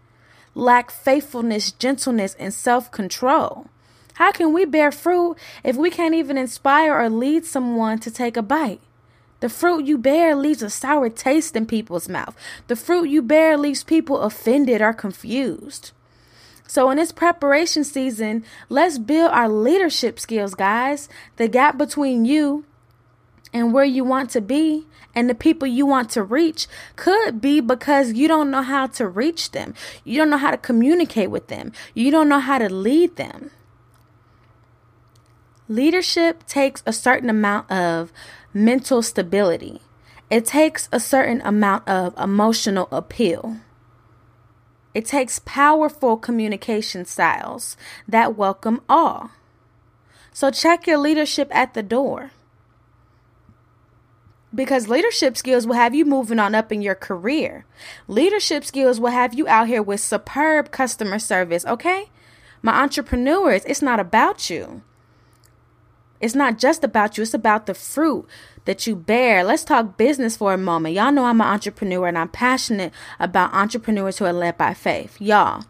lack 0.55 0.91
faithfulness, 0.91 1.71
gentleness, 1.71 2.35
and 2.39 2.55
self 2.55 2.91
control. 2.91 3.67
How 4.15 4.33
can 4.33 4.55
we 4.55 4.65
bear 4.65 4.91
fruit 4.91 5.37
if 5.63 5.77
we 5.77 5.91
can't 5.91 6.15
even 6.15 6.39
inspire 6.39 6.99
or 6.99 7.11
lead 7.11 7.45
someone 7.45 7.99
to 8.01 8.11
take 8.11 8.37
a 8.37 8.43
bite? 8.43 8.81
The 9.43 9.49
fruit 9.49 9.87
you 9.87 9.99
bear 9.99 10.37
leaves 10.37 10.63
a 10.63 10.71
sour 10.71 11.09
taste 11.09 11.57
in 11.57 11.67
people's 11.67 12.09
mouth. 12.09 12.37
The 12.69 12.77
fruit 12.77 13.09
you 13.09 13.23
bear 13.23 13.59
leaves 13.59 13.83
people 13.83 14.21
offended 14.21 14.81
or 14.81 14.93
confused. 14.93 15.91
So, 16.69 16.89
in 16.91 16.97
this 16.97 17.11
preparation 17.11 17.83
season, 17.83 18.45
let's 18.69 18.99
build 18.99 19.33
our 19.33 19.49
leadership 19.49 20.21
skills, 20.21 20.55
guys. 20.55 21.09
The 21.39 21.49
gap 21.49 21.77
between 21.77 22.25
you 22.25 22.65
and 23.53 23.73
where 23.75 23.85
you 23.85 24.05
want 24.05 24.31
to 24.31 24.41
be 24.41 24.87
and 25.13 25.29
the 25.29 25.35
people 25.35 25.67
you 25.67 25.87
want 25.87 26.11
to 26.11 26.23
reach 26.23 26.69
could 26.95 27.41
be 27.41 27.59
because 27.59 28.13
you 28.13 28.29
don't 28.29 28.49
know 28.49 28.63
how 28.63 28.87
to 28.87 29.09
reach 29.09 29.51
them. 29.51 29.75
You 30.05 30.19
don't 30.19 30.31
know 30.31 30.37
how 30.37 30.53
to 30.53 30.57
communicate 30.57 31.33
with 31.33 31.49
them. 31.49 31.73
You 31.95 32.13
don't 32.13 32.29
know 32.29 32.39
how 32.39 32.59
to 32.59 32.73
lead 32.73 33.17
them. 33.17 33.51
Leadership 35.69 36.47
takes 36.47 36.83
a 36.87 36.93
certain 36.93 37.29
amount 37.29 37.71
of 37.73 38.13
mental 38.53 39.03
stability. 39.03 39.81
It 40.31 40.47
takes 40.47 40.89
a 40.93 41.01
certain 41.01 41.41
amount 41.43 41.89
of 41.89 42.17
emotional 42.19 42.89
appeal. 42.91 43.59
It 44.95 45.07
takes 45.07 45.41
powerful 45.45 46.17
communication 46.17 47.05
styles 47.05 47.77
that 48.07 48.37
welcome 48.37 48.81
all. 48.89 49.31
So 50.33 50.51
check 50.51 50.87
your 50.87 50.99
leadership 50.99 51.49
at 51.51 51.75
the 51.75 51.83
door. 51.83 52.31
Because 54.55 54.89
leadership 54.89 55.37
skills 55.37 55.67
will 55.67 55.75
have 55.75 55.95
you 55.95 56.05
moving 56.05 56.39
on 56.39 56.55
up 56.55 56.71
in 56.71 56.83
your 56.83 56.95
career. 56.95 57.65
Leadership 58.07 58.65
skills 58.65 59.01
will 59.01 59.11
have 59.11 59.33
you 59.33 59.49
out 59.49 59.67
here 59.67 59.83
with 59.83 60.01
superb 60.01 60.71
customer 60.71 61.19
service, 61.19 61.65
okay? 61.65 62.11
My 62.61 62.83
entrepreneurs, 62.83 63.65
it's 63.65 63.81
not 63.81 63.99
about 63.99 64.51
you. 64.51 64.83
It's 66.23 66.37
not 66.37 66.57
just 66.57 66.85
about 66.85 67.19
you, 67.19 67.23
it's 67.23 67.35
about 67.35 67.67
the 67.67 67.75
fruit 67.75 68.27
that 68.65 68.87
you 68.87 68.95
bear. 68.95 69.43
Let's 69.43 69.65
talk 69.65 69.97
business 69.97 70.37
for 70.37 70.55
a 70.55 70.59
moment. 70.59 70.95
Y'all 70.95 71.11
know 71.11 71.25
I'm 71.25 71.41
an 71.41 71.49
entrepreneur 71.49 72.07
and 72.07 72.17
I'm 72.17 72.29
passionate 72.29 72.93
about 73.19 73.53
entrepreneurs 73.53 74.19
who 74.19 74.25
are 74.25 74.33
led 74.33 74.57
by 74.57 74.73
faith. 74.73 75.21
Y'all, 75.21 75.65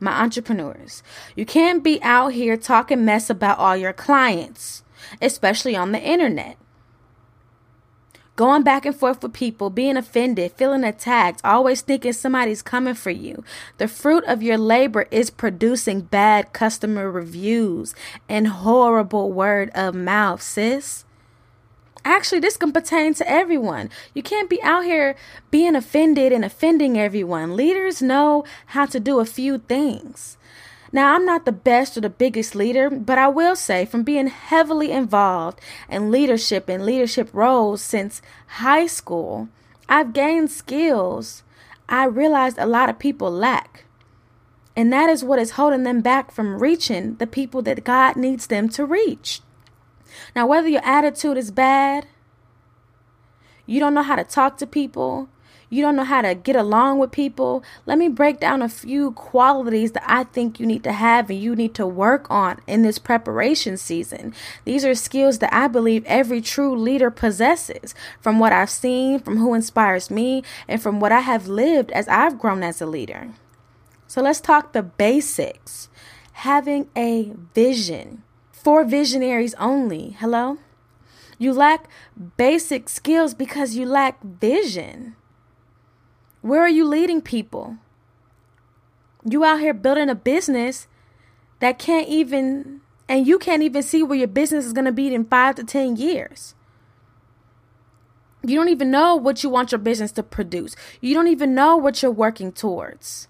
my 0.00 0.22
entrepreneurs, 0.22 1.02
you 1.36 1.44
can't 1.44 1.84
be 1.84 2.02
out 2.02 2.32
here 2.32 2.56
talking 2.56 3.04
mess 3.04 3.28
about 3.28 3.58
all 3.58 3.76
your 3.76 3.92
clients, 3.92 4.82
especially 5.20 5.76
on 5.76 5.92
the 5.92 6.00
internet 6.00 6.56
going 8.36 8.62
back 8.62 8.86
and 8.86 8.94
forth 8.94 9.22
with 9.22 9.32
people, 9.32 9.70
being 9.70 9.96
offended, 9.96 10.52
feeling 10.52 10.84
attacked, 10.84 11.40
always 11.42 11.80
thinking 11.80 12.12
somebody's 12.12 12.62
coming 12.62 12.94
for 12.94 13.10
you. 13.10 13.42
The 13.78 13.88
fruit 13.88 14.24
of 14.24 14.42
your 14.42 14.58
labor 14.58 15.06
is 15.10 15.30
producing 15.30 16.02
bad 16.02 16.52
customer 16.52 17.10
reviews 17.10 17.94
and 18.28 18.48
horrible 18.48 19.32
word 19.32 19.70
of 19.74 19.94
mouth, 19.94 20.42
sis. 20.42 21.04
Actually, 22.04 22.38
this 22.38 22.56
can 22.56 22.70
pertain 22.70 23.14
to 23.14 23.28
everyone. 23.28 23.90
You 24.14 24.22
can't 24.22 24.48
be 24.48 24.62
out 24.62 24.84
here 24.84 25.16
being 25.50 25.74
offended 25.74 26.32
and 26.32 26.44
offending 26.44 26.96
everyone. 26.96 27.56
Leaders 27.56 28.00
know 28.00 28.44
how 28.66 28.86
to 28.86 29.00
do 29.00 29.18
a 29.18 29.24
few 29.24 29.58
things. 29.58 30.36
Now, 30.96 31.14
I'm 31.14 31.26
not 31.26 31.44
the 31.44 31.52
best 31.52 31.98
or 31.98 32.00
the 32.00 32.08
biggest 32.08 32.54
leader, 32.54 32.88
but 32.88 33.18
I 33.18 33.28
will 33.28 33.54
say 33.54 33.84
from 33.84 34.02
being 34.02 34.28
heavily 34.28 34.92
involved 34.92 35.60
in 35.90 36.10
leadership 36.10 36.70
and 36.70 36.86
leadership 36.86 37.28
roles 37.34 37.82
since 37.82 38.22
high 38.46 38.86
school, 38.86 39.50
I've 39.90 40.14
gained 40.14 40.50
skills 40.50 41.42
I 41.86 42.06
realized 42.06 42.56
a 42.56 42.64
lot 42.64 42.88
of 42.88 42.98
people 42.98 43.30
lack. 43.30 43.84
And 44.74 44.90
that 44.90 45.10
is 45.10 45.22
what 45.22 45.38
is 45.38 45.50
holding 45.50 45.82
them 45.82 46.00
back 46.00 46.30
from 46.30 46.62
reaching 46.62 47.16
the 47.16 47.26
people 47.26 47.60
that 47.60 47.84
God 47.84 48.16
needs 48.16 48.46
them 48.46 48.70
to 48.70 48.86
reach. 48.86 49.42
Now, 50.34 50.46
whether 50.46 50.66
your 50.66 50.82
attitude 50.82 51.36
is 51.36 51.50
bad, 51.50 52.06
you 53.66 53.80
don't 53.80 53.92
know 53.92 54.02
how 54.02 54.16
to 54.16 54.24
talk 54.24 54.56
to 54.56 54.66
people, 54.66 55.28
you 55.68 55.82
don't 55.82 55.96
know 55.96 56.04
how 56.04 56.22
to 56.22 56.34
get 56.34 56.56
along 56.56 56.98
with 56.98 57.10
people, 57.10 57.64
let 57.86 57.98
me 57.98 58.08
break 58.08 58.40
down 58.40 58.62
a 58.62 58.68
few 58.68 59.12
qualities 59.12 59.92
that 59.92 60.04
I 60.06 60.24
think 60.24 60.60
you 60.60 60.66
need 60.66 60.84
to 60.84 60.92
have 60.92 61.28
and 61.28 61.40
you 61.40 61.56
need 61.56 61.74
to 61.74 61.86
work 61.86 62.30
on 62.30 62.60
in 62.66 62.82
this 62.82 62.98
preparation 62.98 63.76
season. 63.76 64.32
These 64.64 64.84
are 64.84 64.94
skills 64.94 65.38
that 65.40 65.52
I 65.52 65.68
believe 65.68 66.04
every 66.06 66.40
true 66.40 66.76
leader 66.76 67.10
possesses 67.10 67.94
from 68.20 68.38
what 68.38 68.52
I've 68.52 68.70
seen, 68.70 69.18
from 69.18 69.38
who 69.38 69.54
inspires 69.54 70.10
me, 70.10 70.44
and 70.68 70.80
from 70.80 71.00
what 71.00 71.12
I 71.12 71.20
have 71.20 71.48
lived 71.48 71.90
as 71.92 72.06
I've 72.08 72.38
grown 72.38 72.62
as 72.62 72.80
a 72.80 72.86
leader. 72.86 73.30
So 74.06 74.22
let's 74.22 74.40
talk 74.40 74.72
the 74.72 74.82
basics. 74.82 75.88
Having 76.40 76.90
a 76.94 77.32
vision 77.54 78.22
for 78.52 78.84
visionaries 78.84 79.54
only. 79.54 80.16
Hello? 80.20 80.58
You 81.38 81.52
lack 81.52 81.88
basic 82.36 82.88
skills 82.88 83.34
because 83.34 83.74
you 83.74 83.86
lack 83.86 84.22
vision. 84.22 85.16
Where 86.46 86.60
are 86.60 86.68
you 86.68 86.86
leading 86.86 87.22
people? 87.22 87.76
You 89.28 89.44
out 89.44 89.58
here 89.58 89.74
building 89.74 90.08
a 90.08 90.14
business 90.14 90.86
that 91.58 91.76
can't 91.76 92.06
even, 92.06 92.82
and 93.08 93.26
you 93.26 93.40
can't 93.40 93.64
even 93.64 93.82
see 93.82 94.04
where 94.04 94.16
your 94.16 94.28
business 94.28 94.64
is 94.64 94.72
going 94.72 94.84
to 94.84 94.92
be 94.92 95.12
in 95.12 95.24
five 95.24 95.56
to 95.56 95.64
10 95.64 95.96
years. 95.96 96.54
You 98.44 98.54
don't 98.54 98.68
even 98.68 98.92
know 98.92 99.16
what 99.16 99.42
you 99.42 99.50
want 99.50 99.72
your 99.72 99.80
business 99.80 100.12
to 100.12 100.22
produce. 100.22 100.76
You 101.00 101.14
don't 101.14 101.26
even 101.26 101.52
know 101.52 101.76
what 101.76 102.00
you're 102.00 102.12
working 102.12 102.52
towards. 102.52 103.26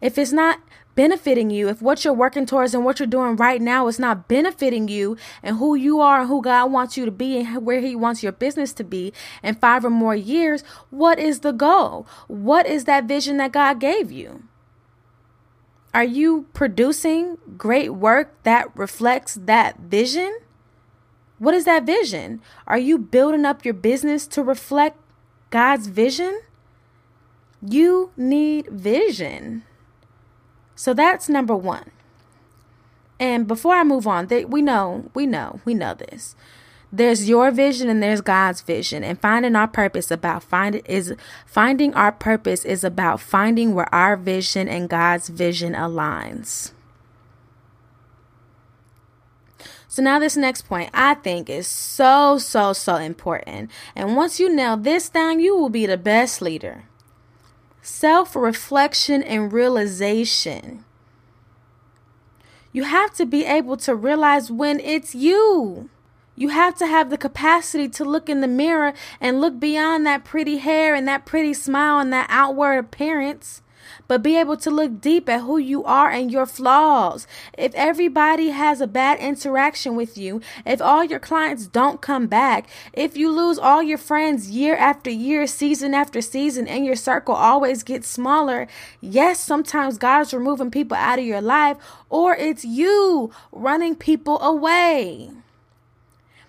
If 0.00 0.18
it's 0.18 0.32
not 0.32 0.60
benefiting 0.94 1.50
you, 1.50 1.68
if 1.68 1.80
what 1.80 2.04
you're 2.04 2.12
working 2.12 2.46
towards 2.46 2.74
and 2.74 2.84
what 2.84 2.98
you're 2.98 3.06
doing 3.06 3.36
right 3.36 3.60
now 3.60 3.86
is 3.86 3.98
not 3.98 4.28
benefiting 4.28 4.88
you 4.88 5.16
and 5.42 5.56
who 5.56 5.74
you 5.74 6.00
are 6.00 6.20
and 6.20 6.28
who 6.28 6.42
God 6.42 6.70
wants 6.70 6.96
you 6.96 7.04
to 7.04 7.10
be 7.10 7.40
and 7.40 7.64
where 7.64 7.80
He 7.80 7.96
wants 7.96 8.22
your 8.22 8.32
business 8.32 8.72
to 8.74 8.84
be 8.84 9.12
in 9.42 9.54
five 9.54 9.84
or 9.84 9.90
more 9.90 10.14
years, 10.14 10.62
what 10.90 11.18
is 11.18 11.40
the 11.40 11.52
goal? 11.52 12.06
What 12.28 12.66
is 12.66 12.84
that 12.84 13.04
vision 13.04 13.36
that 13.38 13.52
God 13.52 13.80
gave 13.80 14.12
you? 14.12 14.44
Are 15.94 16.04
you 16.04 16.46
producing 16.54 17.36
great 17.58 17.90
work 17.90 18.42
that 18.44 18.74
reflects 18.76 19.34
that 19.34 19.78
vision? 19.78 20.38
What 21.38 21.54
is 21.54 21.64
that 21.64 21.84
vision? 21.84 22.40
Are 22.66 22.78
you 22.78 22.98
building 22.98 23.44
up 23.44 23.64
your 23.64 23.74
business 23.74 24.26
to 24.28 24.42
reflect 24.42 24.96
God's 25.50 25.88
vision? 25.88 26.40
You 27.60 28.10
need 28.16 28.68
vision. 28.68 29.64
So 30.82 30.92
that's 30.94 31.28
number 31.28 31.54
one. 31.54 31.92
And 33.20 33.46
before 33.46 33.76
I 33.76 33.84
move 33.84 34.08
on, 34.08 34.26
they, 34.26 34.44
we 34.44 34.62
know, 34.62 35.12
we 35.14 35.26
know, 35.26 35.60
we 35.64 35.74
know 35.74 35.94
this. 35.94 36.34
There's 36.90 37.28
your 37.28 37.52
vision 37.52 37.88
and 37.88 38.02
there's 38.02 38.20
God's 38.20 38.62
vision. 38.62 39.04
And 39.04 39.16
finding 39.20 39.54
our 39.54 39.68
purpose 39.68 40.10
about 40.10 40.42
find 40.42 40.82
is 40.84 41.14
finding 41.46 41.94
our 41.94 42.10
purpose 42.10 42.64
is 42.64 42.82
about 42.82 43.20
finding 43.20 43.76
where 43.76 43.94
our 43.94 44.16
vision 44.16 44.66
and 44.66 44.88
God's 44.88 45.28
vision 45.28 45.72
aligns. 45.74 46.72
So 49.86 50.02
now 50.02 50.18
this 50.18 50.36
next 50.36 50.62
point 50.62 50.90
I 50.92 51.14
think 51.14 51.48
is 51.48 51.68
so 51.68 52.38
so 52.38 52.72
so 52.72 52.96
important. 52.96 53.70
And 53.94 54.16
once 54.16 54.40
you 54.40 54.52
nail 54.52 54.76
this 54.76 55.08
down, 55.08 55.38
you 55.38 55.56
will 55.56 55.70
be 55.70 55.86
the 55.86 55.96
best 55.96 56.42
leader 56.42 56.86
self 57.82 58.34
reflection 58.36 59.22
and 59.22 59.52
realization. 59.52 60.84
You 62.72 62.84
have 62.84 63.12
to 63.14 63.26
be 63.26 63.44
able 63.44 63.76
to 63.78 63.94
realize 63.94 64.50
when 64.50 64.80
it's 64.80 65.14
you. 65.14 65.90
You 66.34 66.48
have 66.48 66.74
to 66.76 66.86
have 66.86 67.10
the 67.10 67.18
capacity 67.18 67.88
to 67.90 68.04
look 68.04 68.28
in 68.28 68.40
the 68.40 68.48
mirror 68.48 68.94
and 69.20 69.40
look 69.40 69.60
beyond 69.60 70.06
that 70.06 70.24
pretty 70.24 70.58
hair 70.58 70.94
and 70.94 71.06
that 71.06 71.26
pretty 71.26 71.52
smile 71.52 71.98
and 71.98 72.12
that 72.12 72.26
outward 72.30 72.78
appearance 72.78 73.61
but 74.08 74.22
be 74.22 74.36
able 74.36 74.56
to 74.58 74.70
look 74.70 75.00
deep 75.00 75.28
at 75.28 75.42
who 75.42 75.58
you 75.58 75.84
are 75.84 76.10
and 76.10 76.30
your 76.30 76.46
flaws. 76.46 77.26
If 77.56 77.74
everybody 77.74 78.50
has 78.50 78.80
a 78.80 78.86
bad 78.86 79.18
interaction 79.20 79.96
with 79.96 80.16
you, 80.18 80.40
if 80.66 80.80
all 80.80 81.04
your 81.04 81.18
clients 81.18 81.66
don't 81.66 82.00
come 82.00 82.26
back, 82.26 82.68
if 82.92 83.16
you 83.16 83.30
lose 83.30 83.58
all 83.58 83.82
your 83.82 83.98
friends 83.98 84.50
year 84.50 84.76
after 84.76 85.10
year, 85.10 85.46
season 85.46 85.94
after 85.94 86.20
season, 86.20 86.66
and 86.68 86.84
your 86.84 86.96
circle 86.96 87.34
always 87.34 87.82
gets 87.82 88.08
smaller, 88.08 88.66
yes, 89.00 89.40
sometimes 89.40 89.98
God's 89.98 90.34
removing 90.34 90.70
people 90.70 90.96
out 90.96 91.18
of 91.18 91.24
your 91.24 91.40
life, 91.40 91.76
or 92.08 92.34
it's 92.36 92.64
you 92.64 93.30
running 93.52 93.94
people 93.94 94.40
away. 94.40 95.30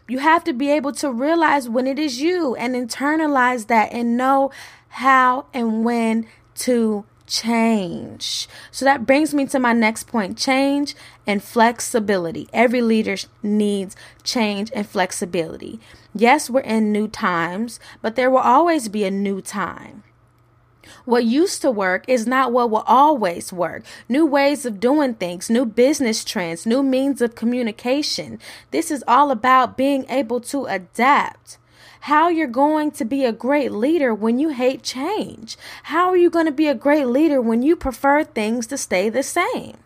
You 0.07 0.19
have 0.19 0.43
to 0.43 0.53
be 0.53 0.69
able 0.69 0.91
to 0.93 1.11
realize 1.11 1.69
when 1.69 1.87
it 1.87 1.97
is 1.97 2.21
you 2.21 2.55
and 2.55 2.75
internalize 2.75 3.67
that 3.67 3.93
and 3.93 4.17
know 4.17 4.51
how 4.89 5.45
and 5.53 5.85
when 5.85 6.27
to 6.55 7.05
change. 7.27 8.47
So 8.71 8.85
that 8.85 9.05
brings 9.05 9.33
me 9.33 9.45
to 9.47 9.59
my 9.59 9.73
next 9.73 10.07
point 10.07 10.37
change 10.37 10.95
and 11.25 11.43
flexibility. 11.43 12.47
Every 12.53 12.81
leader 12.81 13.15
needs 13.41 13.95
change 14.23 14.71
and 14.75 14.87
flexibility. 14.87 15.79
Yes, 16.13 16.49
we're 16.49 16.61
in 16.61 16.91
new 16.91 17.07
times, 17.07 17.79
but 18.01 18.15
there 18.15 18.29
will 18.29 18.39
always 18.39 18.87
be 18.87 19.03
a 19.03 19.11
new 19.11 19.41
time. 19.41 20.03
What 21.05 21.25
used 21.25 21.61
to 21.61 21.71
work 21.71 22.05
is 22.07 22.27
not 22.27 22.51
what 22.51 22.69
will 22.69 22.83
always 22.85 23.51
work. 23.51 23.83
New 24.07 24.25
ways 24.25 24.65
of 24.65 24.79
doing 24.79 25.15
things, 25.15 25.49
new 25.49 25.65
business 25.65 26.23
trends, 26.23 26.65
new 26.65 26.83
means 26.83 27.21
of 27.21 27.35
communication. 27.35 28.39
This 28.71 28.91
is 28.91 29.03
all 29.07 29.31
about 29.31 29.77
being 29.77 30.05
able 30.09 30.39
to 30.41 30.65
adapt. 30.65 31.57
How 32.07 32.27
you're 32.27 32.47
going 32.47 32.91
to 32.99 33.05
be 33.05 33.23
a 33.23 33.31
great 33.31 33.71
leader 33.71 34.13
when 34.13 34.37
you 34.37 34.49
hate 34.49 34.83
change? 34.83 35.57
How 35.83 36.09
are 36.09 36.17
you 36.17 36.29
going 36.29 36.47
to 36.47 36.51
be 36.51 36.67
a 36.67 36.75
great 36.75 37.05
leader 37.05 37.41
when 37.41 37.63
you 37.63 37.77
prefer 37.77 38.25
things 38.25 38.67
to 38.67 38.77
stay 38.77 39.07
the 39.07 39.23
same? 39.23 39.77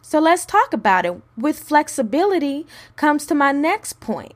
So 0.00 0.18
let's 0.18 0.46
talk 0.46 0.72
about 0.72 1.04
it. 1.04 1.20
With 1.36 1.58
flexibility 1.58 2.66
comes 2.96 3.26
to 3.26 3.34
my 3.34 3.52
next 3.52 4.00
point. 4.00 4.32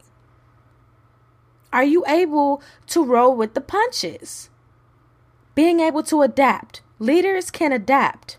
Are 1.73 1.83
you 1.83 2.05
able 2.07 2.62
to 2.88 3.03
roll 3.03 3.35
with 3.35 3.55
the 3.55 3.62
punches? 3.62 4.50
Being 5.55 5.81
able 5.81 6.03
to 6.03 6.21
adapt. 6.21 6.83
Leaders 6.99 7.50
can 7.50 7.73
adapt. 7.73 8.37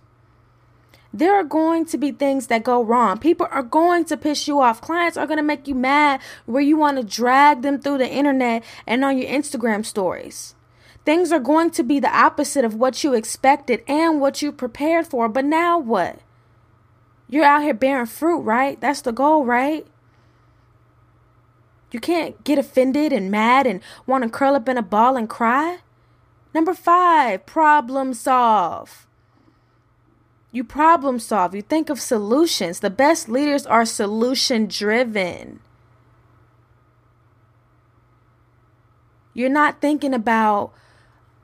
There 1.16 1.34
are 1.34 1.46
going 1.46 1.86
to 1.86 1.98
be 1.98 2.12
things 2.12 2.48
that 2.48 2.66
go 2.66 2.84
wrong. 2.84 3.20
People 3.20 3.48
are 3.50 3.64
going 3.64 4.04
to 4.06 4.18
piss 4.18 4.50
you 4.50 4.60
off. 4.60 4.82
Clients 4.82 5.16
are 5.16 5.26
going 5.26 5.38
to 5.38 5.44
make 5.44 5.66
you 5.66 5.74
mad 5.74 6.20
where 6.46 6.62
you 6.62 6.76
want 6.76 6.98
to 6.98 7.04
drag 7.06 7.62
them 7.62 7.80
through 7.80 8.00
the 8.00 8.10
internet 8.10 8.66
and 8.86 9.06
on 9.06 9.18
your 9.18 9.30
Instagram 9.30 9.86
stories. 9.86 10.56
Things 11.06 11.32
are 11.32 11.40
going 11.40 11.72
to 11.72 11.84
be 11.84 12.02
the 12.02 12.14
opposite 12.14 12.66
of 12.66 12.76
what 12.76 13.02
you 13.02 13.14
expected 13.14 13.82
and 13.88 14.20
what 14.20 14.42
you 14.42 14.52
prepared 14.52 15.08
for. 15.08 15.30
But 15.30 15.46
now 15.46 15.80
what? 15.80 16.20
You're 17.30 17.46
out 17.46 17.64
here 17.64 17.74
bearing 17.74 18.08
fruit, 18.08 18.40
right? 18.40 18.82
That's 18.82 19.00
the 19.00 19.14
goal, 19.14 19.46
right? 19.46 19.88
You 21.94 22.02
can't 22.02 22.44
get 22.44 22.60
offended 22.60 23.14
and 23.14 23.32
mad 23.32 23.66
and 23.66 23.80
want 24.06 24.26
to 24.26 24.30
curl 24.30 24.56
up 24.56 24.68
in 24.68 24.78
a 24.78 24.82
ball 24.82 25.16
and 25.16 25.30
cry. 25.30 25.78
Number 26.54 26.74
five, 26.74 27.46
problem 27.46 28.14
solve. 28.14 29.08
You 30.56 30.64
problem 30.64 31.20
solve. 31.20 31.54
You 31.54 31.62
think 31.62 31.90
of 31.90 32.00
solutions. 32.00 32.80
The 32.80 32.90
best 32.90 33.28
leaders 33.28 33.66
are 33.66 33.84
solution 33.84 34.68
driven. 34.68 35.60
You're 39.34 39.50
not 39.50 39.82
thinking 39.82 40.14
about 40.14 40.72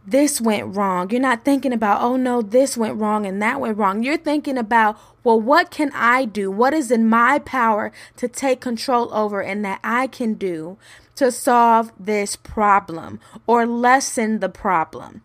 this 0.07 0.39
went 0.39 0.77
wrong. 0.77 1.09
You're 1.09 1.19
not 1.19 1.43
thinking 1.43 1.73
about, 1.73 2.01
oh 2.01 2.15
no, 2.15 2.41
this 2.41 2.77
went 2.77 3.01
wrong 3.01 3.25
and 3.25 3.41
that 3.41 3.59
went 3.59 3.77
wrong. 3.77 4.01
You're 4.01 4.15
thinking 4.15 4.57
about, 4.57 4.97
well, 5.25 5.41
what 5.41 5.71
can 5.71 5.91
I 5.93 6.23
do? 6.23 6.49
What 6.49 6.73
is 6.73 6.89
in 6.89 7.05
my 7.09 7.39
power 7.39 7.91
to 8.15 8.29
take 8.29 8.61
control 8.61 9.13
over 9.13 9.41
and 9.41 9.65
that 9.65 9.81
I 9.83 10.07
can 10.07 10.35
do 10.35 10.77
to 11.15 11.33
solve 11.33 11.91
this 11.99 12.37
problem 12.37 13.19
or 13.45 13.65
lessen 13.65 14.39
the 14.39 14.47
problem 14.47 15.21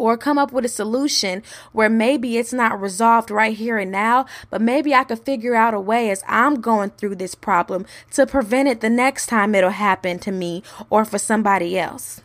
or 0.00 0.16
come 0.16 0.38
up 0.38 0.50
with 0.50 0.64
a 0.64 0.68
solution 0.68 1.42
where 1.72 1.90
maybe 1.90 2.38
it's 2.38 2.52
not 2.52 2.80
resolved 2.80 3.30
right 3.30 3.56
here 3.56 3.76
and 3.76 3.92
now, 3.92 4.24
but 4.48 4.62
maybe 4.62 4.94
I 4.94 5.04
could 5.04 5.20
figure 5.20 5.54
out 5.54 5.74
a 5.74 5.80
way 5.80 6.10
as 6.10 6.24
I'm 6.26 6.62
going 6.62 6.90
through 6.90 7.16
this 7.16 7.34
problem 7.34 7.84
to 8.12 8.26
prevent 8.26 8.68
it 8.68 8.80
the 8.80 8.88
next 8.88 9.26
time 9.26 9.54
it'll 9.54 9.70
happen 9.70 10.18
to 10.20 10.32
me 10.32 10.62
or 10.88 11.04
for 11.04 11.18
somebody 11.18 11.78
else. 11.78 12.22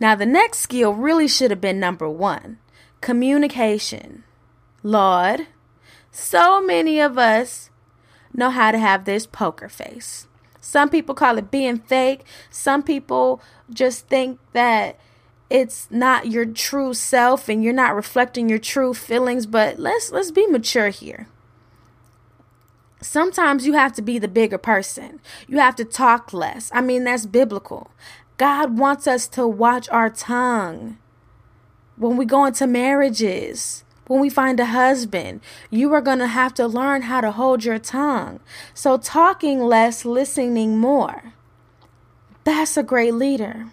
Now, 0.00 0.14
the 0.16 0.26
next 0.26 0.58
skill 0.58 0.92
really 0.92 1.28
should 1.28 1.50
have 1.50 1.60
been 1.60 1.80
number 1.80 2.08
one 2.08 2.58
communication. 3.00 4.24
Lord, 4.82 5.46
so 6.10 6.60
many 6.60 6.98
of 6.98 7.16
us 7.16 7.70
know 8.34 8.50
how 8.50 8.72
to 8.72 8.78
have 8.78 9.04
this 9.04 9.26
poker 9.26 9.68
face. 9.68 10.26
Some 10.60 10.88
people 10.90 11.14
call 11.14 11.38
it 11.38 11.50
being 11.50 11.78
fake. 11.78 12.24
Some 12.50 12.82
people 12.82 13.40
just 13.70 14.08
think 14.08 14.40
that 14.52 14.98
it's 15.48 15.88
not 15.90 16.30
your 16.30 16.44
true 16.44 16.92
self 16.94 17.48
and 17.48 17.62
you're 17.62 17.72
not 17.72 17.94
reflecting 17.94 18.48
your 18.48 18.58
true 18.58 18.94
feelings, 18.94 19.46
but 19.46 19.78
let's 19.78 20.10
let's 20.10 20.30
be 20.30 20.46
mature 20.46 20.88
here. 20.88 21.28
Sometimes 23.00 23.66
you 23.66 23.74
have 23.74 23.92
to 23.94 24.02
be 24.02 24.18
the 24.18 24.28
bigger 24.28 24.58
person. 24.58 25.20
You 25.46 25.58
have 25.58 25.76
to 25.76 25.84
talk 25.84 26.32
less. 26.32 26.70
I 26.74 26.80
mean, 26.80 27.04
that's 27.04 27.26
biblical. 27.26 27.90
God 28.38 28.78
wants 28.78 29.06
us 29.06 29.28
to 29.28 29.46
watch 29.46 29.88
our 29.90 30.10
tongue. 30.10 30.98
When 31.96 32.16
we 32.16 32.24
go 32.24 32.44
into 32.44 32.66
marriages, 32.66 33.84
when 34.06 34.20
we 34.20 34.28
find 34.28 34.58
a 34.60 34.66
husband, 34.66 35.40
you 35.70 35.92
are 35.92 36.00
going 36.00 36.18
to 36.18 36.26
have 36.26 36.54
to 36.54 36.66
learn 36.66 37.02
how 37.02 37.20
to 37.20 37.32
hold 37.32 37.64
your 37.64 37.78
tongue. 37.78 38.40
So, 38.74 38.98
talking 38.98 39.60
less, 39.60 40.04
listening 40.04 40.78
more. 40.78 41.34
That's 42.44 42.76
a 42.76 42.82
great 42.82 43.14
leader. 43.14 43.66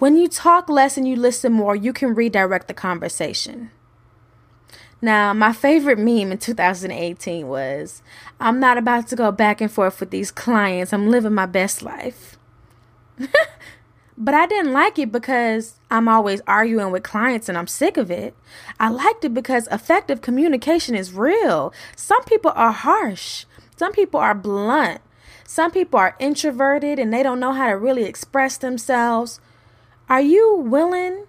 When 0.00 0.16
you 0.16 0.26
talk 0.26 0.68
less 0.68 0.96
and 0.96 1.06
you 1.06 1.14
listen 1.14 1.52
more, 1.52 1.76
you 1.76 1.92
can 1.92 2.14
redirect 2.14 2.66
the 2.66 2.74
conversation. 2.74 3.70
Now, 5.00 5.32
my 5.32 5.52
favorite 5.52 5.98
meme 5.98 6.32
in 6.32 6.38
2018 6.38 7.46
was 7.46 8.02
I'm 8.40 8.58
not 8.58 8.78
about 8.78 9.06
to 9.08 9.16
go 9.16 9.30
back 9.30 9.60
and 9.60 9.70
forth 9.70 10.00
with 10.00 10.10
these 10.10 10.30
clients. 10.30 10.92
I'm 10.92 11.08
living 11.08 11.34
my 11.34 11.46
best 11.46 11.82
life. 11.82 12.36
But 14.22 14.34
I 14.34 14.44
didn't 14.46 14.74
like 14.74 14.98
it 14.98 15.10
because 15.10 15.80
I'm 15.90 16.06
always 16.06 16.42
arguing 16.46 16.92
with 16.92 17.02
clients 17.02 17.48
and 17.48 17.56
I'm 17.56 17.66
sick 17.66 17.96
of 17.96 18.10
it. 18.10 18.34
I 18.78 18.90
liked 18.90 19.24
it 19.24 19.32
because 19.32 19.66
effective 19.68 20.20
communication 20.20 20.94
is 20.94 21.14
real. 21.14 21.72
Some 21.96 22.22
people 22.24 22.52
are 22.54 22.70
harsh, 22.70 23.46
some 23.76 23.92
people 23.92 24.20
are 24.20 24.34
blunt, 24.34 25.00
some 25.44 25.70
people 25.70 25.98
are 25.98 26.16
introverted 26.18 26.98
and 26.98 27.10
they 27.10 27.22
don't 27.22 27.40
know 27.40 27.52
how 27.52 27.70
to 27.70 27.78
really 27.78 28.04
express 28.04 28.58
themselves. 28.58 29.40
Are 30.10 30.20
you 30.20 30.56
willing 30.56 31.26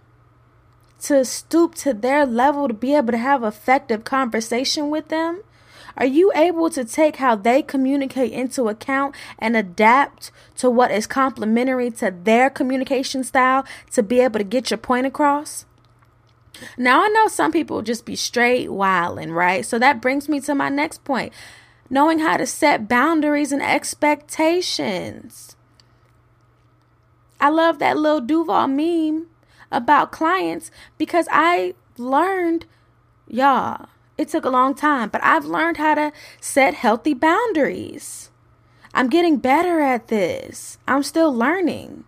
to 1.02 1.24
stoop 1.24 1.76
to 1.76 1.94
their 1.94 2.26
level 2.26 2.68
to 2.68 2.74
be 2.74 2.96
able 2.96 3.12
to 3.12 3.18
have 3.20 3.44
effective 3.44 4.04
conversation 4.04 4.90
with 4.90 5.10
them? 5.10 5.44
Are 5.96 6.06
you 6.08 6.32
able 6.34 6.72
to 6.72 6.84
take 6.84 7.18
how 7.18 7.36
they 7.36 7.62
communicate 7.62 8.32
into 8.32 8.70
account 8.70 9.14
and 9.38 9.56
adapt 9.56 10.32
to 10.58 10.68
what 10.68 10.90
is 10.90 11.06
complementary 11.06 11.92
to 11.92 12.10
their 12.10 12.50
communication 12.50 13.24
style 13.24 13.66
to 13.92 14.02
be 14.02 14.20
able 14.20 14.40
to 14.40 14.44
get 14.44 14.72
your 14.72 14.80
point 14.80 15.06
across? 15.06 15.66
Now, 16.76 17.04
I 17.04 17.10
know 17.10 17.28
some 17.28 17.52
people 17.52 17.84
just 17.84 18.04
be 18.04 18.16
straight 18.16 18.72
wilding, 18.72 19.32
right? 19.32 19.64
So 19.64 19.78
that 19.78 20.02
brings 20.02 20.28
me 20.28 20.40
to 20.42 20.56
my 20.56 20.70
next 20.70 21.04
point 21.04 21.34
knowing 21.88 22.18
how 22.18 22.38
to 22.38 22.48
set 22.48 22.88
boundaries 22.88 23.52
and 23.52 23.62
expectations. 23.62 25.56
I 27.42 27.50
love 27.50 27.80
that 27.80 27.98
little 27.98 28.22
Duval 28.22 28.68
meme 28.68 29.28
about 29.72 30.12
clients 30.12 30.70
because 30.98 31.28
I 31.32 31.74
learned, 31.98 32.68
y'all, 33.28 33.88
it 34.18 34.30
took 34.30 34.46
a 34.46 34.50
long 34.50 34.76
time, 34.76 35.10
but 35.10 35.24
I've 35.24 35.46
learned 35.46 35.78
how 35.78 35.96
to 35.96 36.12
set 36.40 36.76
healthy 36.76 37.16
boundaries. 37.16 38.30
I'm 38.94 39.10
getting 39.10 39.38
better 39.38 39.80
at 39.80 40.10
this. 40.10 40.78
I'm 40.88 41.02
still 41.02 41.34
learning. 41.34 42.04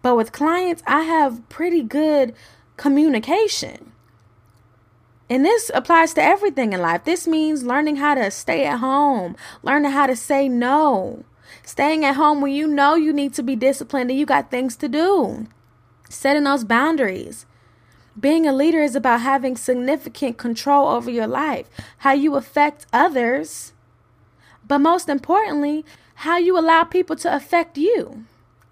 But 0.00 0.16
with 0.16 0.32
clients, 0.32 0.82
I 0.86 1.02
have 1.02 1.48
pretty 1.48 1.82
good 1.82 2.34
communication. 2.76 3.92
And 5.28 5.44
this 5.44 5.70
applies 5.74 6.14
to 6.14 6.22
everything 6.22 6.72
in 6.72 6.80
life. 6.80 7.04
This 7.04 7.26
means 7.26 7.62
learning 7.62 7.96
how 7.96 8.14
to 8.14 8.30
stay 8.30 8.64
at 8.64 8.78
home, 8.78 9.36
learning 9.62 9.92
how 9.92 10.06
to 10.06 10.16
say 10.16 10.48
no, 10.48 11.24
staying 11.64 12.04
at 12.04 12.16
home 12.16 12.40
when 12.40 12.52
you 12.52 12.66
know 12.66 12.94
you 12.94 13.12
need 13.12 13.34
to 13.34 13.42
be 13.42 13.56
disciplined 13.56 14.10
and 14.10 14.18
you 14.18 14.26
got 14.26 14.50
things 14.50 14.76
to 14.76 14.88
do, 14.88 15.46
setting 16.08 16.44
those 16.44 16.64
boundaries. 16.64 17.46
Being 18.18 18.46
a 18.46 18.52
leader 18.52 18.82
is 18.82 18.94
about 18.94 19.22
having 19.22 19.56
significant 19.56 20.36
control 20.36 20.88
over 20.88 21.10
your 21.10 21.26
life, 21.26 21.68
how 21.98 22.12
you 22.12 22.36
affect 22.36 22.86
others, 22.92 23.72
but 24.66 24.78
most 24.78 25.08
importantly, 25.08 25.84
how 26.16 26.36
you 26.36 26.58
allow 26.58 26.84
people 26.84 27.16
to 27.16 27.34
affect 27.34 27.78
you. 27.78 28.24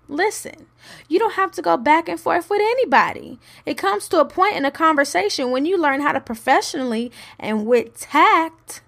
Listen, 0.08 0.66
you 1.08 1.18
don't 1.18 1.34
have 1.34 1.52
to 1.52 1.62
go 1.62 1.76
back 1.76 2.08
and 2.08 2.18
forth 2.18 2.50
with 2.50 2.60
anybody. 2.60 3.38
It 3.64 3.78
comes 3.78 4.08
to 4.08 4.20
a 4.20 4.24
point 4.24 4.56
in 4.56 4.64
a 4.64 4.70
conversation 4.70 5.52
when 5.52 5.66
you 5.66 5.78
learn 5.78 6.00
how 6.00 6.12
to 6.12 6.20
professionally 6.20 7.12
and 7.38 7.64
with 7.64 7.98
tact 7.98 8.82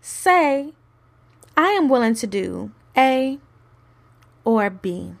say, 0.00 0.72
I 1.56 1.68
am 1.68 1.88
willing 1.88 2.14
to 2.16 2.26
do 2.26 2.72
A 2.96 3.38
or 4.44 4.70
B. 4.70 5.12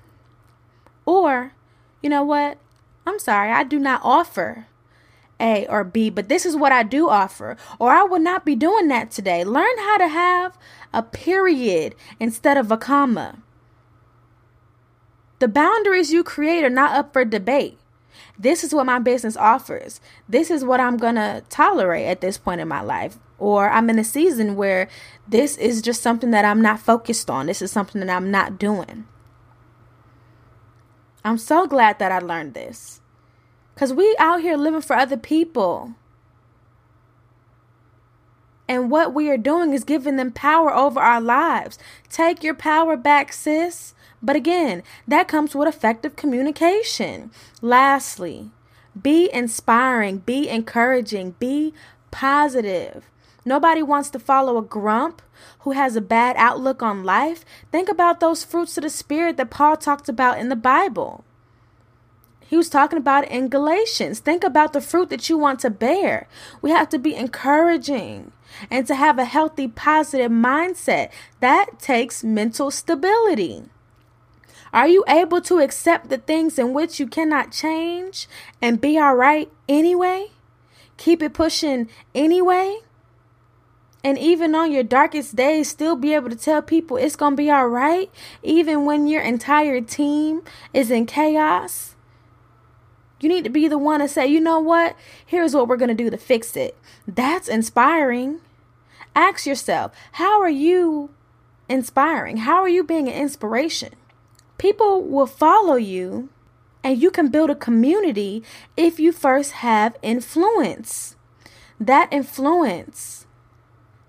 Or, 1.04 1.52
you 2.02 2.10
know 2.10 2.22
what? 2.22 2.58
I'm 3.06 3.18
sorry, 3.18 3.50
I 3.50 3.62
do 3.62 3.78
not 3.78 4.00
offer 4.02 4.66
A 5.38 5.66
or 5.68 5.84
B, 5.84 6.10
but 6.10 6.28
this 6.28 6.44
is 6.44 6.56
what 6.56 6.72
I 6.72 6.82
do 6.82 7.08
offer. 7.08 7.56
Or 7.78 7.90
I 7.90 8.02
will 8.02 8.18
not 8.18 8.44
be 8.44 8.54
doing 8.54 8.88
that 8.88 9.10
today. 9.10 9.44
Learn 9.44 9.78
how 9.78 9.98
to 9.98 10.08
have 10.08 10.58
a 10.92 11.02
period 11.02 11.94
instead 12.18 12.56
of 12.56 12.72
a 12.72 12.76
comma. 12.76 13.38
The 15.38 15.48
boundaries 15.48 16.12
you 16.12 16.24
create 16.24 16.64
are 16.64 16.70
not 16.70 16.96
up 16.96 17.12
for 17.12 17.24
debate. 17.24 17.78
This 18.38 18.62
is 18.62 18.74
what 18.74 18.86
my 18.86 18.98
business 18.98 19.36
offers. 19.36 20.00
This 20.28 20.50
is 20.50 20.64
what 20.64 20.80
I'm 20.80 20.96
going 20.96 21.14
to 21.14 21.42
tolerate 21.48 22.06
at 22.06 22.20
this 22.20 22.38
point 22.38 22.60
in 22.60 22.68
my 22.68 22.80
life. 22.80 23.18
Or 23.38 23.70
I'm 23.70 23.90
in 23.90 23.98
a 23.98 24.04
season 24.04 24.56
where 24.56 24.88
this 25.26 25.56
is 25.58 25.82
just 25.82 26.02
something 26.02 26.30
that 26.30 26.44
I'm 26.44 26.62
not 26.62 26.80
focused 26.80 27.30
on. 27.30 27.46
This 27.46 27.62
is 27.62 27.70
something 27.70 28.00
that 28.00 28.14
I'm 28.14 28.30
not 28.30 28.58
doing. 28.58 29.06
I'm 31.24 31.38
so 31.38 31.66
glad 31.66 31.98
that 31.98 32.12
I 32.12 32.18
learned 32.18 32.54
this. 32.54 33.00
Because 33.74 33.92
we 33.92 34.14
out 34.18 34.40
here 34.40 34.56
living 34.56 34.80
for 34.80 34.96
other 34.96 35.16
people. 35.16 35.94
And 38.68 38.90
what 38.90 39.14
we 39.14 39.30
are 39.30 39.36
doing 39.36 39.72
is 39.72 39.84
giving 39.84 40.16
them 40.16 40.32
power 40.32 40.74
over 40.74 41.00
our 41.00 41.20
lives. 41.20 41.78
Take 42.10 42.42
your 42.42 42.54
power 42.54 42.96
back, 42.96 43.32
sis. 43.32 43.94
But 44.22 44.36
again, 44.36 44.82
that 45.06 45.28
comes 45.28 45.54
with 45.54 45.68
effective 45.68 46.16
communication. 46.16 47.30
Lastly, 47.60 48.50
be 49.00 49.30
inspiring, 49.32 50.18
be 50.18 50.48
encouraging, 50.48 51.36
be 51.38 51.74
positive. 52.10 53.04
Nobody 53.44 53.82
wants 53.82 54.10
to 54.10 54.18
follow 54.18 54.58
a 54.58 54.62
grump 54.62 55.22
who 55.60 55.72
has 55.72 55.94
a 55.94 56.00
bad 56.00 56.34
outlook 56.36 56.82
on 56.82 57.04
life. 57.04 57.44
Think 57.70 57.88
about 57.88 58.18
those 58.18 58.42
fruits 58.42 58.76
of 58.76 58.82
the 58.82 58.90
Spirit 58.90 59.36
that 59.36 59.50
Paul 59.50 59.76
talked 59.76 60.08
about 60.08 60.38
in 60.38 60.48
the 60.48 60.56
Bible. 60.56 61.24
He 62.48 62.56
was 62.56 62.68
talking 62.68 62.98
about 62.98 63.24
it 63.24 63.30
in 63.30 63.48
Galatians. 63.48 64.18
Think 64.20 64.42
about 64.42 64.72
the 64.72 64.80
fruit 64.80 65.10
that 65.10 65.28
you 65.28 65.36
want 65.36 65.60
to 65.60 65.70
bear. 65.70 66.26
We 66.62 66.70
have 66.70 66.88
to 66.90 66.98
be 66.98 67.14
encouraging 67.14 68.32
and 68.70 68.86
to 68.86 68.94
have 68.94 69.18
a 69.18 69.24
healthy, 69.24 69.68
positive 69.68 70.30
mindset. 70.30 71.10
That 71.40 71.78
takes 71.78 72.24
mental 72.24 72.70
stability. 72.70 73.64
Are 74.72 74.88
you 74.88 75.04
able 75.08 75.40
to 75.42 75.60
accept 75.60 76.08
the 76.08 76.18
things 76.18 76.58
in 76.58 76.74
which 76.74 77.00
you 77.00 77.06
cannot 77.06 77.52
change 77.52 78.28
and 78.60 78.80
be 78.80 78.98
all 78.98 79.14
right 79.14 79.50
anyway? 79.68 80.26
Keep 80.96 81.22
it 81.22 81.34
pushing 81.34 81.88
anyway? 82.14 82.80
And 84.04 84.18
even 84.18 84.54
on 84.54 84.70
your 84.70 84.82
darkest 84.84 85.34
days, 85.34 85.68
still 85.68 85.96
be 85.96 86.14
able 86.14 86.30
to 86.30 86.36
tell 86.36 86.62
people 86.62 86.96
it's 86.96 87.16
going 87.16 87.32
to 87.32 87.36
be 87.36 87.50
all 87.50 87.66
right, 87.66 88.10
even 88.42 88.84
when 88.84 89.06
your 89.06 89.22
entire 89.22 89.80
team 89.80 90.42
is 90.72 90.90
in 90.90 91.06
chaos? 91.06 91.96
You 93.20 93.28
need 93.28 93.44
to 93.44 93.50
be 93.50 93.66
the 93.66 93.78
one 93.78 94.00
to 94.00 94.08
say, 94.08 94.26
you 94.26 94.40
know 94.40 94.60
what? 94.60 94.94
Here's 95.24 95.54
what 95.54 95.68
we're 95.68 95.76
going 95.76 95.88
to 95.88 95.94
do 95.94 96.10
to 96.10 96.18
fix 96.18 96.56
it. 96.56 96.76
That's 97.08 97.48
inspiring. 97.48 98.40
Ask 99.16 99.46
yourself, 99.46 99.92
how 100.12 100.42
are 100.42 100.50
you 100.50 101.08
inspiring? 101.70 102.36
How 102.36 102.56
are 102.56 102.68
you 102.68 102.84
being 102.84 103.08
an 103.08 103.14
inspiration? 103.14 103.94
People 104.58 105.02
will 105.02 105.26
follow 105.26 105.76
you, 105.76 106.28
and 106.84 107.00
you 107.00 107.10
can 107.10 107.28
build 107.28 107.48
a 107.48 107.54
community 107.54 108.42
if 108.76 109.00
you 109.00 109.12
first 109.12 109.52
have 109.52 109.96
influence. 110.02 111.16
That 111.80 112.12
influence, 112.12 113.26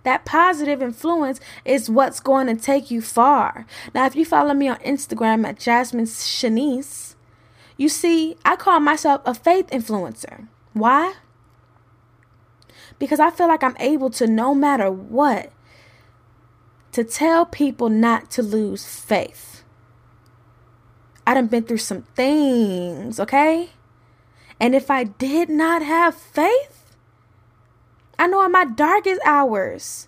that 0.04 0.26
positive 0.26 0.82
influence, 0.82 1.40
is 1.64 1.90
what's 1.90 2.20
going 2.20 2.48
to 2.48 2.56
take 2.56 2.92
you 2.92 3.02
far. 3.02 3.66
Now, 3.96 4.08
if 4.08 4.16
you 4.16 4.26
follow 4.26 4.54
me 4.54 4.68
on 4.68 4.78
Instagram 4.80 5.48
at 5.48 5.58
Jasmine 5.58 6.06
Chenice, 6.06 7.16
you 7.78 7.88
see, 7.88 8.36
I 8.44 8.58
call 8.58 8.82
myself 8.82 9.22
a 9.24 9.34
faith 9.34 9.68
influencer. 9.68 10.48
Why? 10.74 11.14
Because 13.00 13.20
I 13.20 13.30
feel 13.30 13.48
like 13.48 13.64
I'm 13.64 13.78
able 13.80 14.10
to, 14.12 14.28
no 14.28 14.56
matter 14.56 14.92
what, 14.92 15.52
to 16.94 17.04
tell 17.04 17.46
people 17.46 17.90
not 17.90 18.32
to 18.32 18.42
lose 18.42 18.86
faith. 18.86 19.64
I 21.28 21.34
done 21.34 21.48
been 21.48 21.64
through 21.64 21.78
some 21.78 22.04
things, 22.16 23.20
okay? 23.20 23.70
And 24.60 24.74
if 24.74 24.90
I 24.90 25.04
did 25.04 25.50
not 25.50 25.84
have 25.84 26.16
faith, 26.16 26.96
I 28.18 28.28
know 28.28 28.44
in 28.44 28.52
my 28.52 28.66
darkest 28.66 29.22
hours, 29.26 30.08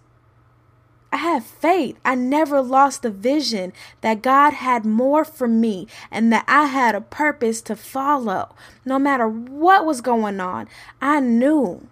I 1.11 1.17
have 1.17 1.45
faith. 1.45 1.97
I 2.05 2.15
never 2.15 2.61
lost 2.61 3.01
the 3.01 3.11
vision 3.11 3.73
that 4.01 4.21
God 4.21 4.53
had 4.53 4.85
more 4.85 5.25
for 5.25 5.47
me 5.47 5.87
and 6.09 6.31
that 6.31 6.45
I 6.47 6.65
had 6.65 6.95
a 6.95 7.01
purpose 7.01 7.61
to 7.63 7.75
follow. 7.75 8.55
No 8.85 8.97
matter 8.97 9.27
what 9.27 9.85
was 9.85 10.01
going 10.01 10.39
on, 10.39 10.67
I 11.01 11.19
knew 11.19 11.87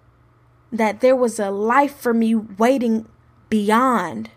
that 0.71 1.01
there 1.01 1.15
was 1.15 1.39
a 1.39 1.49
life 1.49 1.95
for 1.95 2.13
me 2.13 2.36
waiting 2.36 3.08
beyond. 3.49 4.30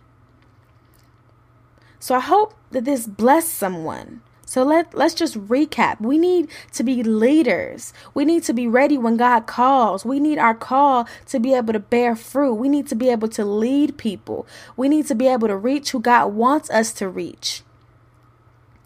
So 1.98 2.14
I 2.14 2.20
hope 2.20 2.54
that 2.70 2.84
this 2.84 3.06
blessed 3.06 3.52
someone. 3.52 4.22
So 4.46 4.64
let 4.64 4.94
let's 4.94 5.14
just 5.14 5.36
recap. 5.46 6.00
We 6.00 6.18
need 6.18 6.48
to 6.72 6.82
be 6.82 7.04
leaders. 7.04 7.92
We 8.14 8.24
need 8.24 8.42
to 8.44 8.52
be 8.52 8.66
ready 8.66 8.98
when 8.98 9.16
God 9.16 9.46
calls. 9.46 10.04
We 10.04 10.18
need 10.18 10.38
our 10.38 10.56
call 10.56 11.06
to 11.26 11.38
be 11.38 11.54
able 11.54 11.72
to 11.72 11.78
bear 11.78 12.16
fruit. 12.16 12.54
We 12.54 12.68
need 12.68 12.88
to 12.88 12.96
be 12.96 13.10
able 13.10 13.28
to 13.28 13.44
lead 13.44 13.96
people. 13.96 14.48
We 14.76 14.88
need 14.88 15.06
to 15.06 15.14
be 15.14 15.28
able 15.28 15.46
to 15.46 15.56
reach 15.56 15.92
who 15.92 16.00
God 16.00 16.34
wants 16.34 16.68
us 16.70 16.92
to 16.94 17.08
reach. 17.08 17.62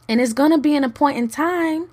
And 0.07 0.20
it's 0.20 0.35
going 0.35 0.50
to 0.50 0.59
be 0.59 0.76
in 0.76 0.85
a 0.85 0.90
point 0.90 1.16
in 1.16 1.28
time 1.28 1.88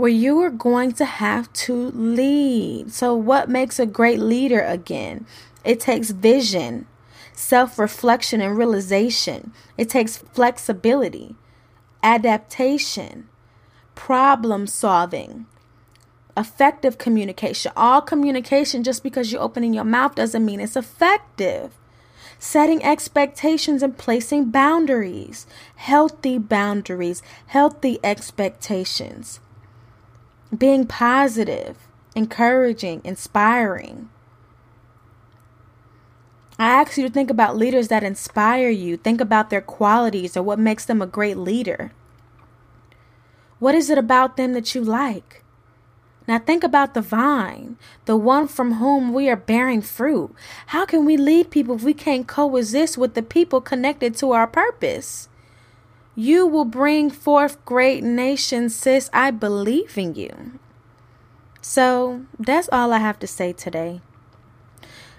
where 0.00 0.10
you 0.10 0.40
are 0.40 0.50
going 0.50 0.92
to 0.92 1.04
have 1.04 1.52
to 1.52 1.90
lead. 1.90 2.90
So 2.90 3.14
what 3.14 3.50
makes 3.50 3.78
a 3.78 3.84
great 3.84 4.18
leader 4.18 4.62
again? 4.62 5.26
It 5.62 5.78
takes 5.78 6.10
vision, 6.10 6.86
self-reflection 7.34 8.40
and 8.40 8.56
realization. 8.56 9.52
It 9.76 9.90
takes 9.90 10.16
flexibility 10.16 11.36
adaptation, 12.02 13.28
problem 13.94 14.66
solving, 14.66 15.44
effective 16.34 16.96
communication. 16.96 17.70
All 17.76 18.00
communication, 18.00 18.82
just 18.82 19.02
because 19.02 19.30
you're 19.30 19.42
opening 19.42 19.74
your 19.74 19.84
mouth, 19.84 20.14
doesn't 20.14 20.46
mean 20.46 20.60
it's 20.60 20.76
effective. 20.76 21.74
Setting 22.38 22.82
expectations 22.82 23.82
and 23.82 23.98
placing 23.98 24.50
boundaries, 24.50 25.46
healthy 25.76 26.38
boundaries, 26.38 27.22
healthy 27.48 27.98
expectations. 28.02 29.40
Being 30.56 30.86
positive, 30.86 31.76
encouraging, 32.14 33.00
inspiring. 33.04 34.10
I 36.58 36.66
ask 36.66 36.98
you 36.98 37.06
to 37.06 37.12
think 37.12 37.30
about 37.30 37.56
leaders 37.56 37.88
that 37.88 38.02
inspire 38.02 38.68
you. 38.68 38.98
Think 38.98 39.20
about 39.20 39.48
their 39.48 39.62
qualities 39.62 40.36
or 40.36 40.42
what 40.42 40.58
makes 40.58 40.84
them 40.84 41.00
a 41.00 41.06
great 41.06 41.38
leader. 41.38 41.92
What 43.58 43.74
is 43.74 43.88
it 43.88 43.96
about 43.96 44.36
them 44.36 44.52
that 44.52 44.74
you 44.74 44.82
like? 44.82 45.42
Now 46.28 46.38
think 46.38 46.62
about 46.62 46.92
the 46.92 47.00
vine, 47.00 47.78
the 48.04 48.14
one 48.14 48.46
from 48.46 48.74
whom 48.74 49.14
we 49.14 49.30
are 49.30 49.36
bearing 49.36 49.80
fruit. 49.80 50.34
How 50.66 50.84
can 50.84 51.06
we 51.06 51.16
lead 51.16 51.50
people 51.50 51.76
if 51.76 51.82
we 51.82 51.94
can't 51.94 52.28
coexist 52.28 52.98
with 52.98 53.14
the 53.14 53.22
people 53.22 53.62
connected 53.62 54.14
to 54.16 54.32
our 54.32 54.46
purpose? 54.46 55.29
You 56.20 56.46
will 56.46 56.66
bring 56.66 57.08
forth 57.08 57.64
great 57.64 58.04
nations, 58.04 58.76
sis. 58.76 59.08
I 59.10 59.30
believe 59.30 59.96
in 59.96 60.14
you. 60.14 60.60
So 61.62 62.26
that's 62.38 62.68
all 62.70 62.92
I 62.92 62.98
have 62.98 63.18
to 63.20 63.26
say 63.26 63.54
today. 63.54 64.02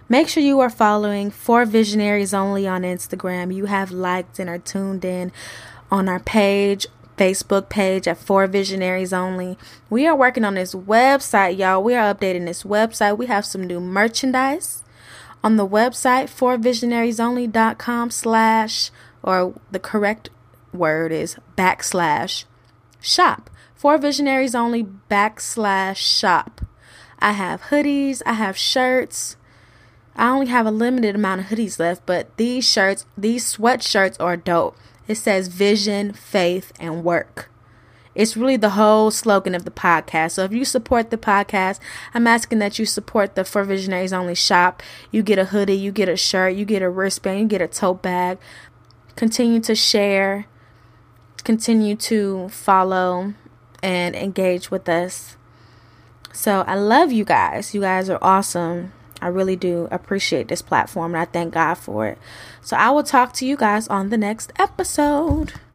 Make 0.08 0.30
sure 0.30 0.44
you 0.44 0.60
are 0.60 0.70
following 0.70 1.32
For 1.32 1.66
Visionaries 1.66 2.36
Only 2.36 2.68
on 2.68 2.84
Instagram. 2.84 3.52
You 3.52 3.66
have 3.66 3.90
liked 3.90 4.38
and 4.38 4.48
are 4.48 4.60
tuned 4.60 5.04
in 5.04 5.32
on 5.90 6.08
our 6.08 6.20
page, 6.20 6.86
Facebook 7.18 7.68
page 7.68 8.08
at 8.08 8.20
For 8.20 8.46
Visionaries 8.46 9.12
Only. 9.12 9.58
We 9.90 10.06
are 10.06 10.16
working 10.16 10.46
on 10.46 10.54
this 10.54 10.76
website, 10.76 11.58
y'all. 11.58 11.82
We 11.82 11.96
are 11.96 12.14
updating 12.14 12.46
this 12.46 12.62
website. 12.62 13.18
We 13.18 13.26
have 13.26 13.48
some 13.48 13.64
new 13.66 13.80
merchandise 13.80 14.84
on 15.44 15.56
the 15.56 15.68
website 15.68 16.30
forvisionariesonly.com 16.30 18.12
slash 18.12 18.92
or 19.24 19.56
the 19.72 19.80
correct 19.80 20.30
word 20.74 21.12
is 21.12 21.38
backslash 21.58 22.46
shop. 23.00 23.50
For 23.76 23.98
Visionaries 23.98 24.54
Only 24.54 24.86
backslash 25.10 25.98
shop. 25.98 26.62
I 27.20 27.32
have 27.34 27.64
hoodies, 27.64 28.22
I 28.26 28.34
have 28.34 28.58
shirts. 28.58 29.38
I 30.16 30.30
only 30.30 30.48
have 30.48 30.66
a 30.66 30.72
limited 30.72 31.16
amount 31.16 31.42
of 31.42 31.48
hoodies 31.48 31.80
left, 31.80 32.06
but 32.06 32.36
these 32.38 32.68
shirts, 32.68 33.06
these 33.18 33.56
sweatshirts 33.56 34.18
are 34.20 34.38
dope. 34.38 34.78
It 35.08 35.16
says 35.16 35.48
vision, 35.48 36.14
faith, 36.14 36.72
and 36.80 37.04
work. 37.04 37.50
It's 38.14 38.36
really 38.36 38.58
the 38.58 38.72
whole 38.72 39.10
slogan 39.10 39.56
of 39.56 39.64
the 39.64 39.72
podcast. 39.72 40.32
So 40.32 40.44
if 40.44 40.52
you 40.52 40.66
support 40.66 41.10
the 41.12 41.18
podcast, 41.18 41.80
I'm 42.14 42.28
asking 42.28 42.60
that 42.60 42.78
you 42.78 42.86
support 42.86 43.36
the 43.36 43.46
For 43.46 43.64
Visionaries 43.64 44.12
Only 44.12 44.36
shop. 44.36 44.84
You 45.12 45.24
get 45.24 45.40
a 45.40 45.46
hoodie, 45.46 45.76
you 45.76 45.92
get 45.92 46.10
a 46.10 46.18
shirt, 46.18 46.56
you 46.56 46.66
get 46.66 46.82
a 46.82 46.90
wristband, 46.90 47.40
you 47.40 47.48
get 47.48 47.62
a 47.62 47.68
tote 47.68 48.02
bag. 48.02 48.38
Continue 49.16 49.62
to 49.62 49.76
share, 49.76 50.46
continue 51.42 51.96
to 51.96 52.50
follow, 52.50 53.34
and 53.82 54.16
engage 54.16 54.72
with 54.72 54.88
us. 54.88 55.36
So 56.34 56.64
I 56.68 56.76
love 56.76 57.12
you 57.12 57.26
guys. 57.26 57.74
You 57.74 57.82
guys 57.82 58.10
are 58.10 58.20
awesome. 58.22 58.94
I 59.22 59.28
really 59.28 59.56
do 59.56 59.88
appreciate 59.92 60.48
this 60.48 60.62
platform 60.62 61.14
and 61.14 61.22
I 61.22 61.26
thank 61.26 61.54
God 61.54 61.76
for 61.76 62.08
it. 62.08 62.18
So 62.62 62.76
I 62.76 62.90
will 62.90 63.04
talk 63.04 63.34
to 63.34 63.46
you 63.46 63.56
guys 63.56 63.88
on 63.88 64.10
the 64.10 64.18
next 64.18 64.52
episode. 64.58 65.54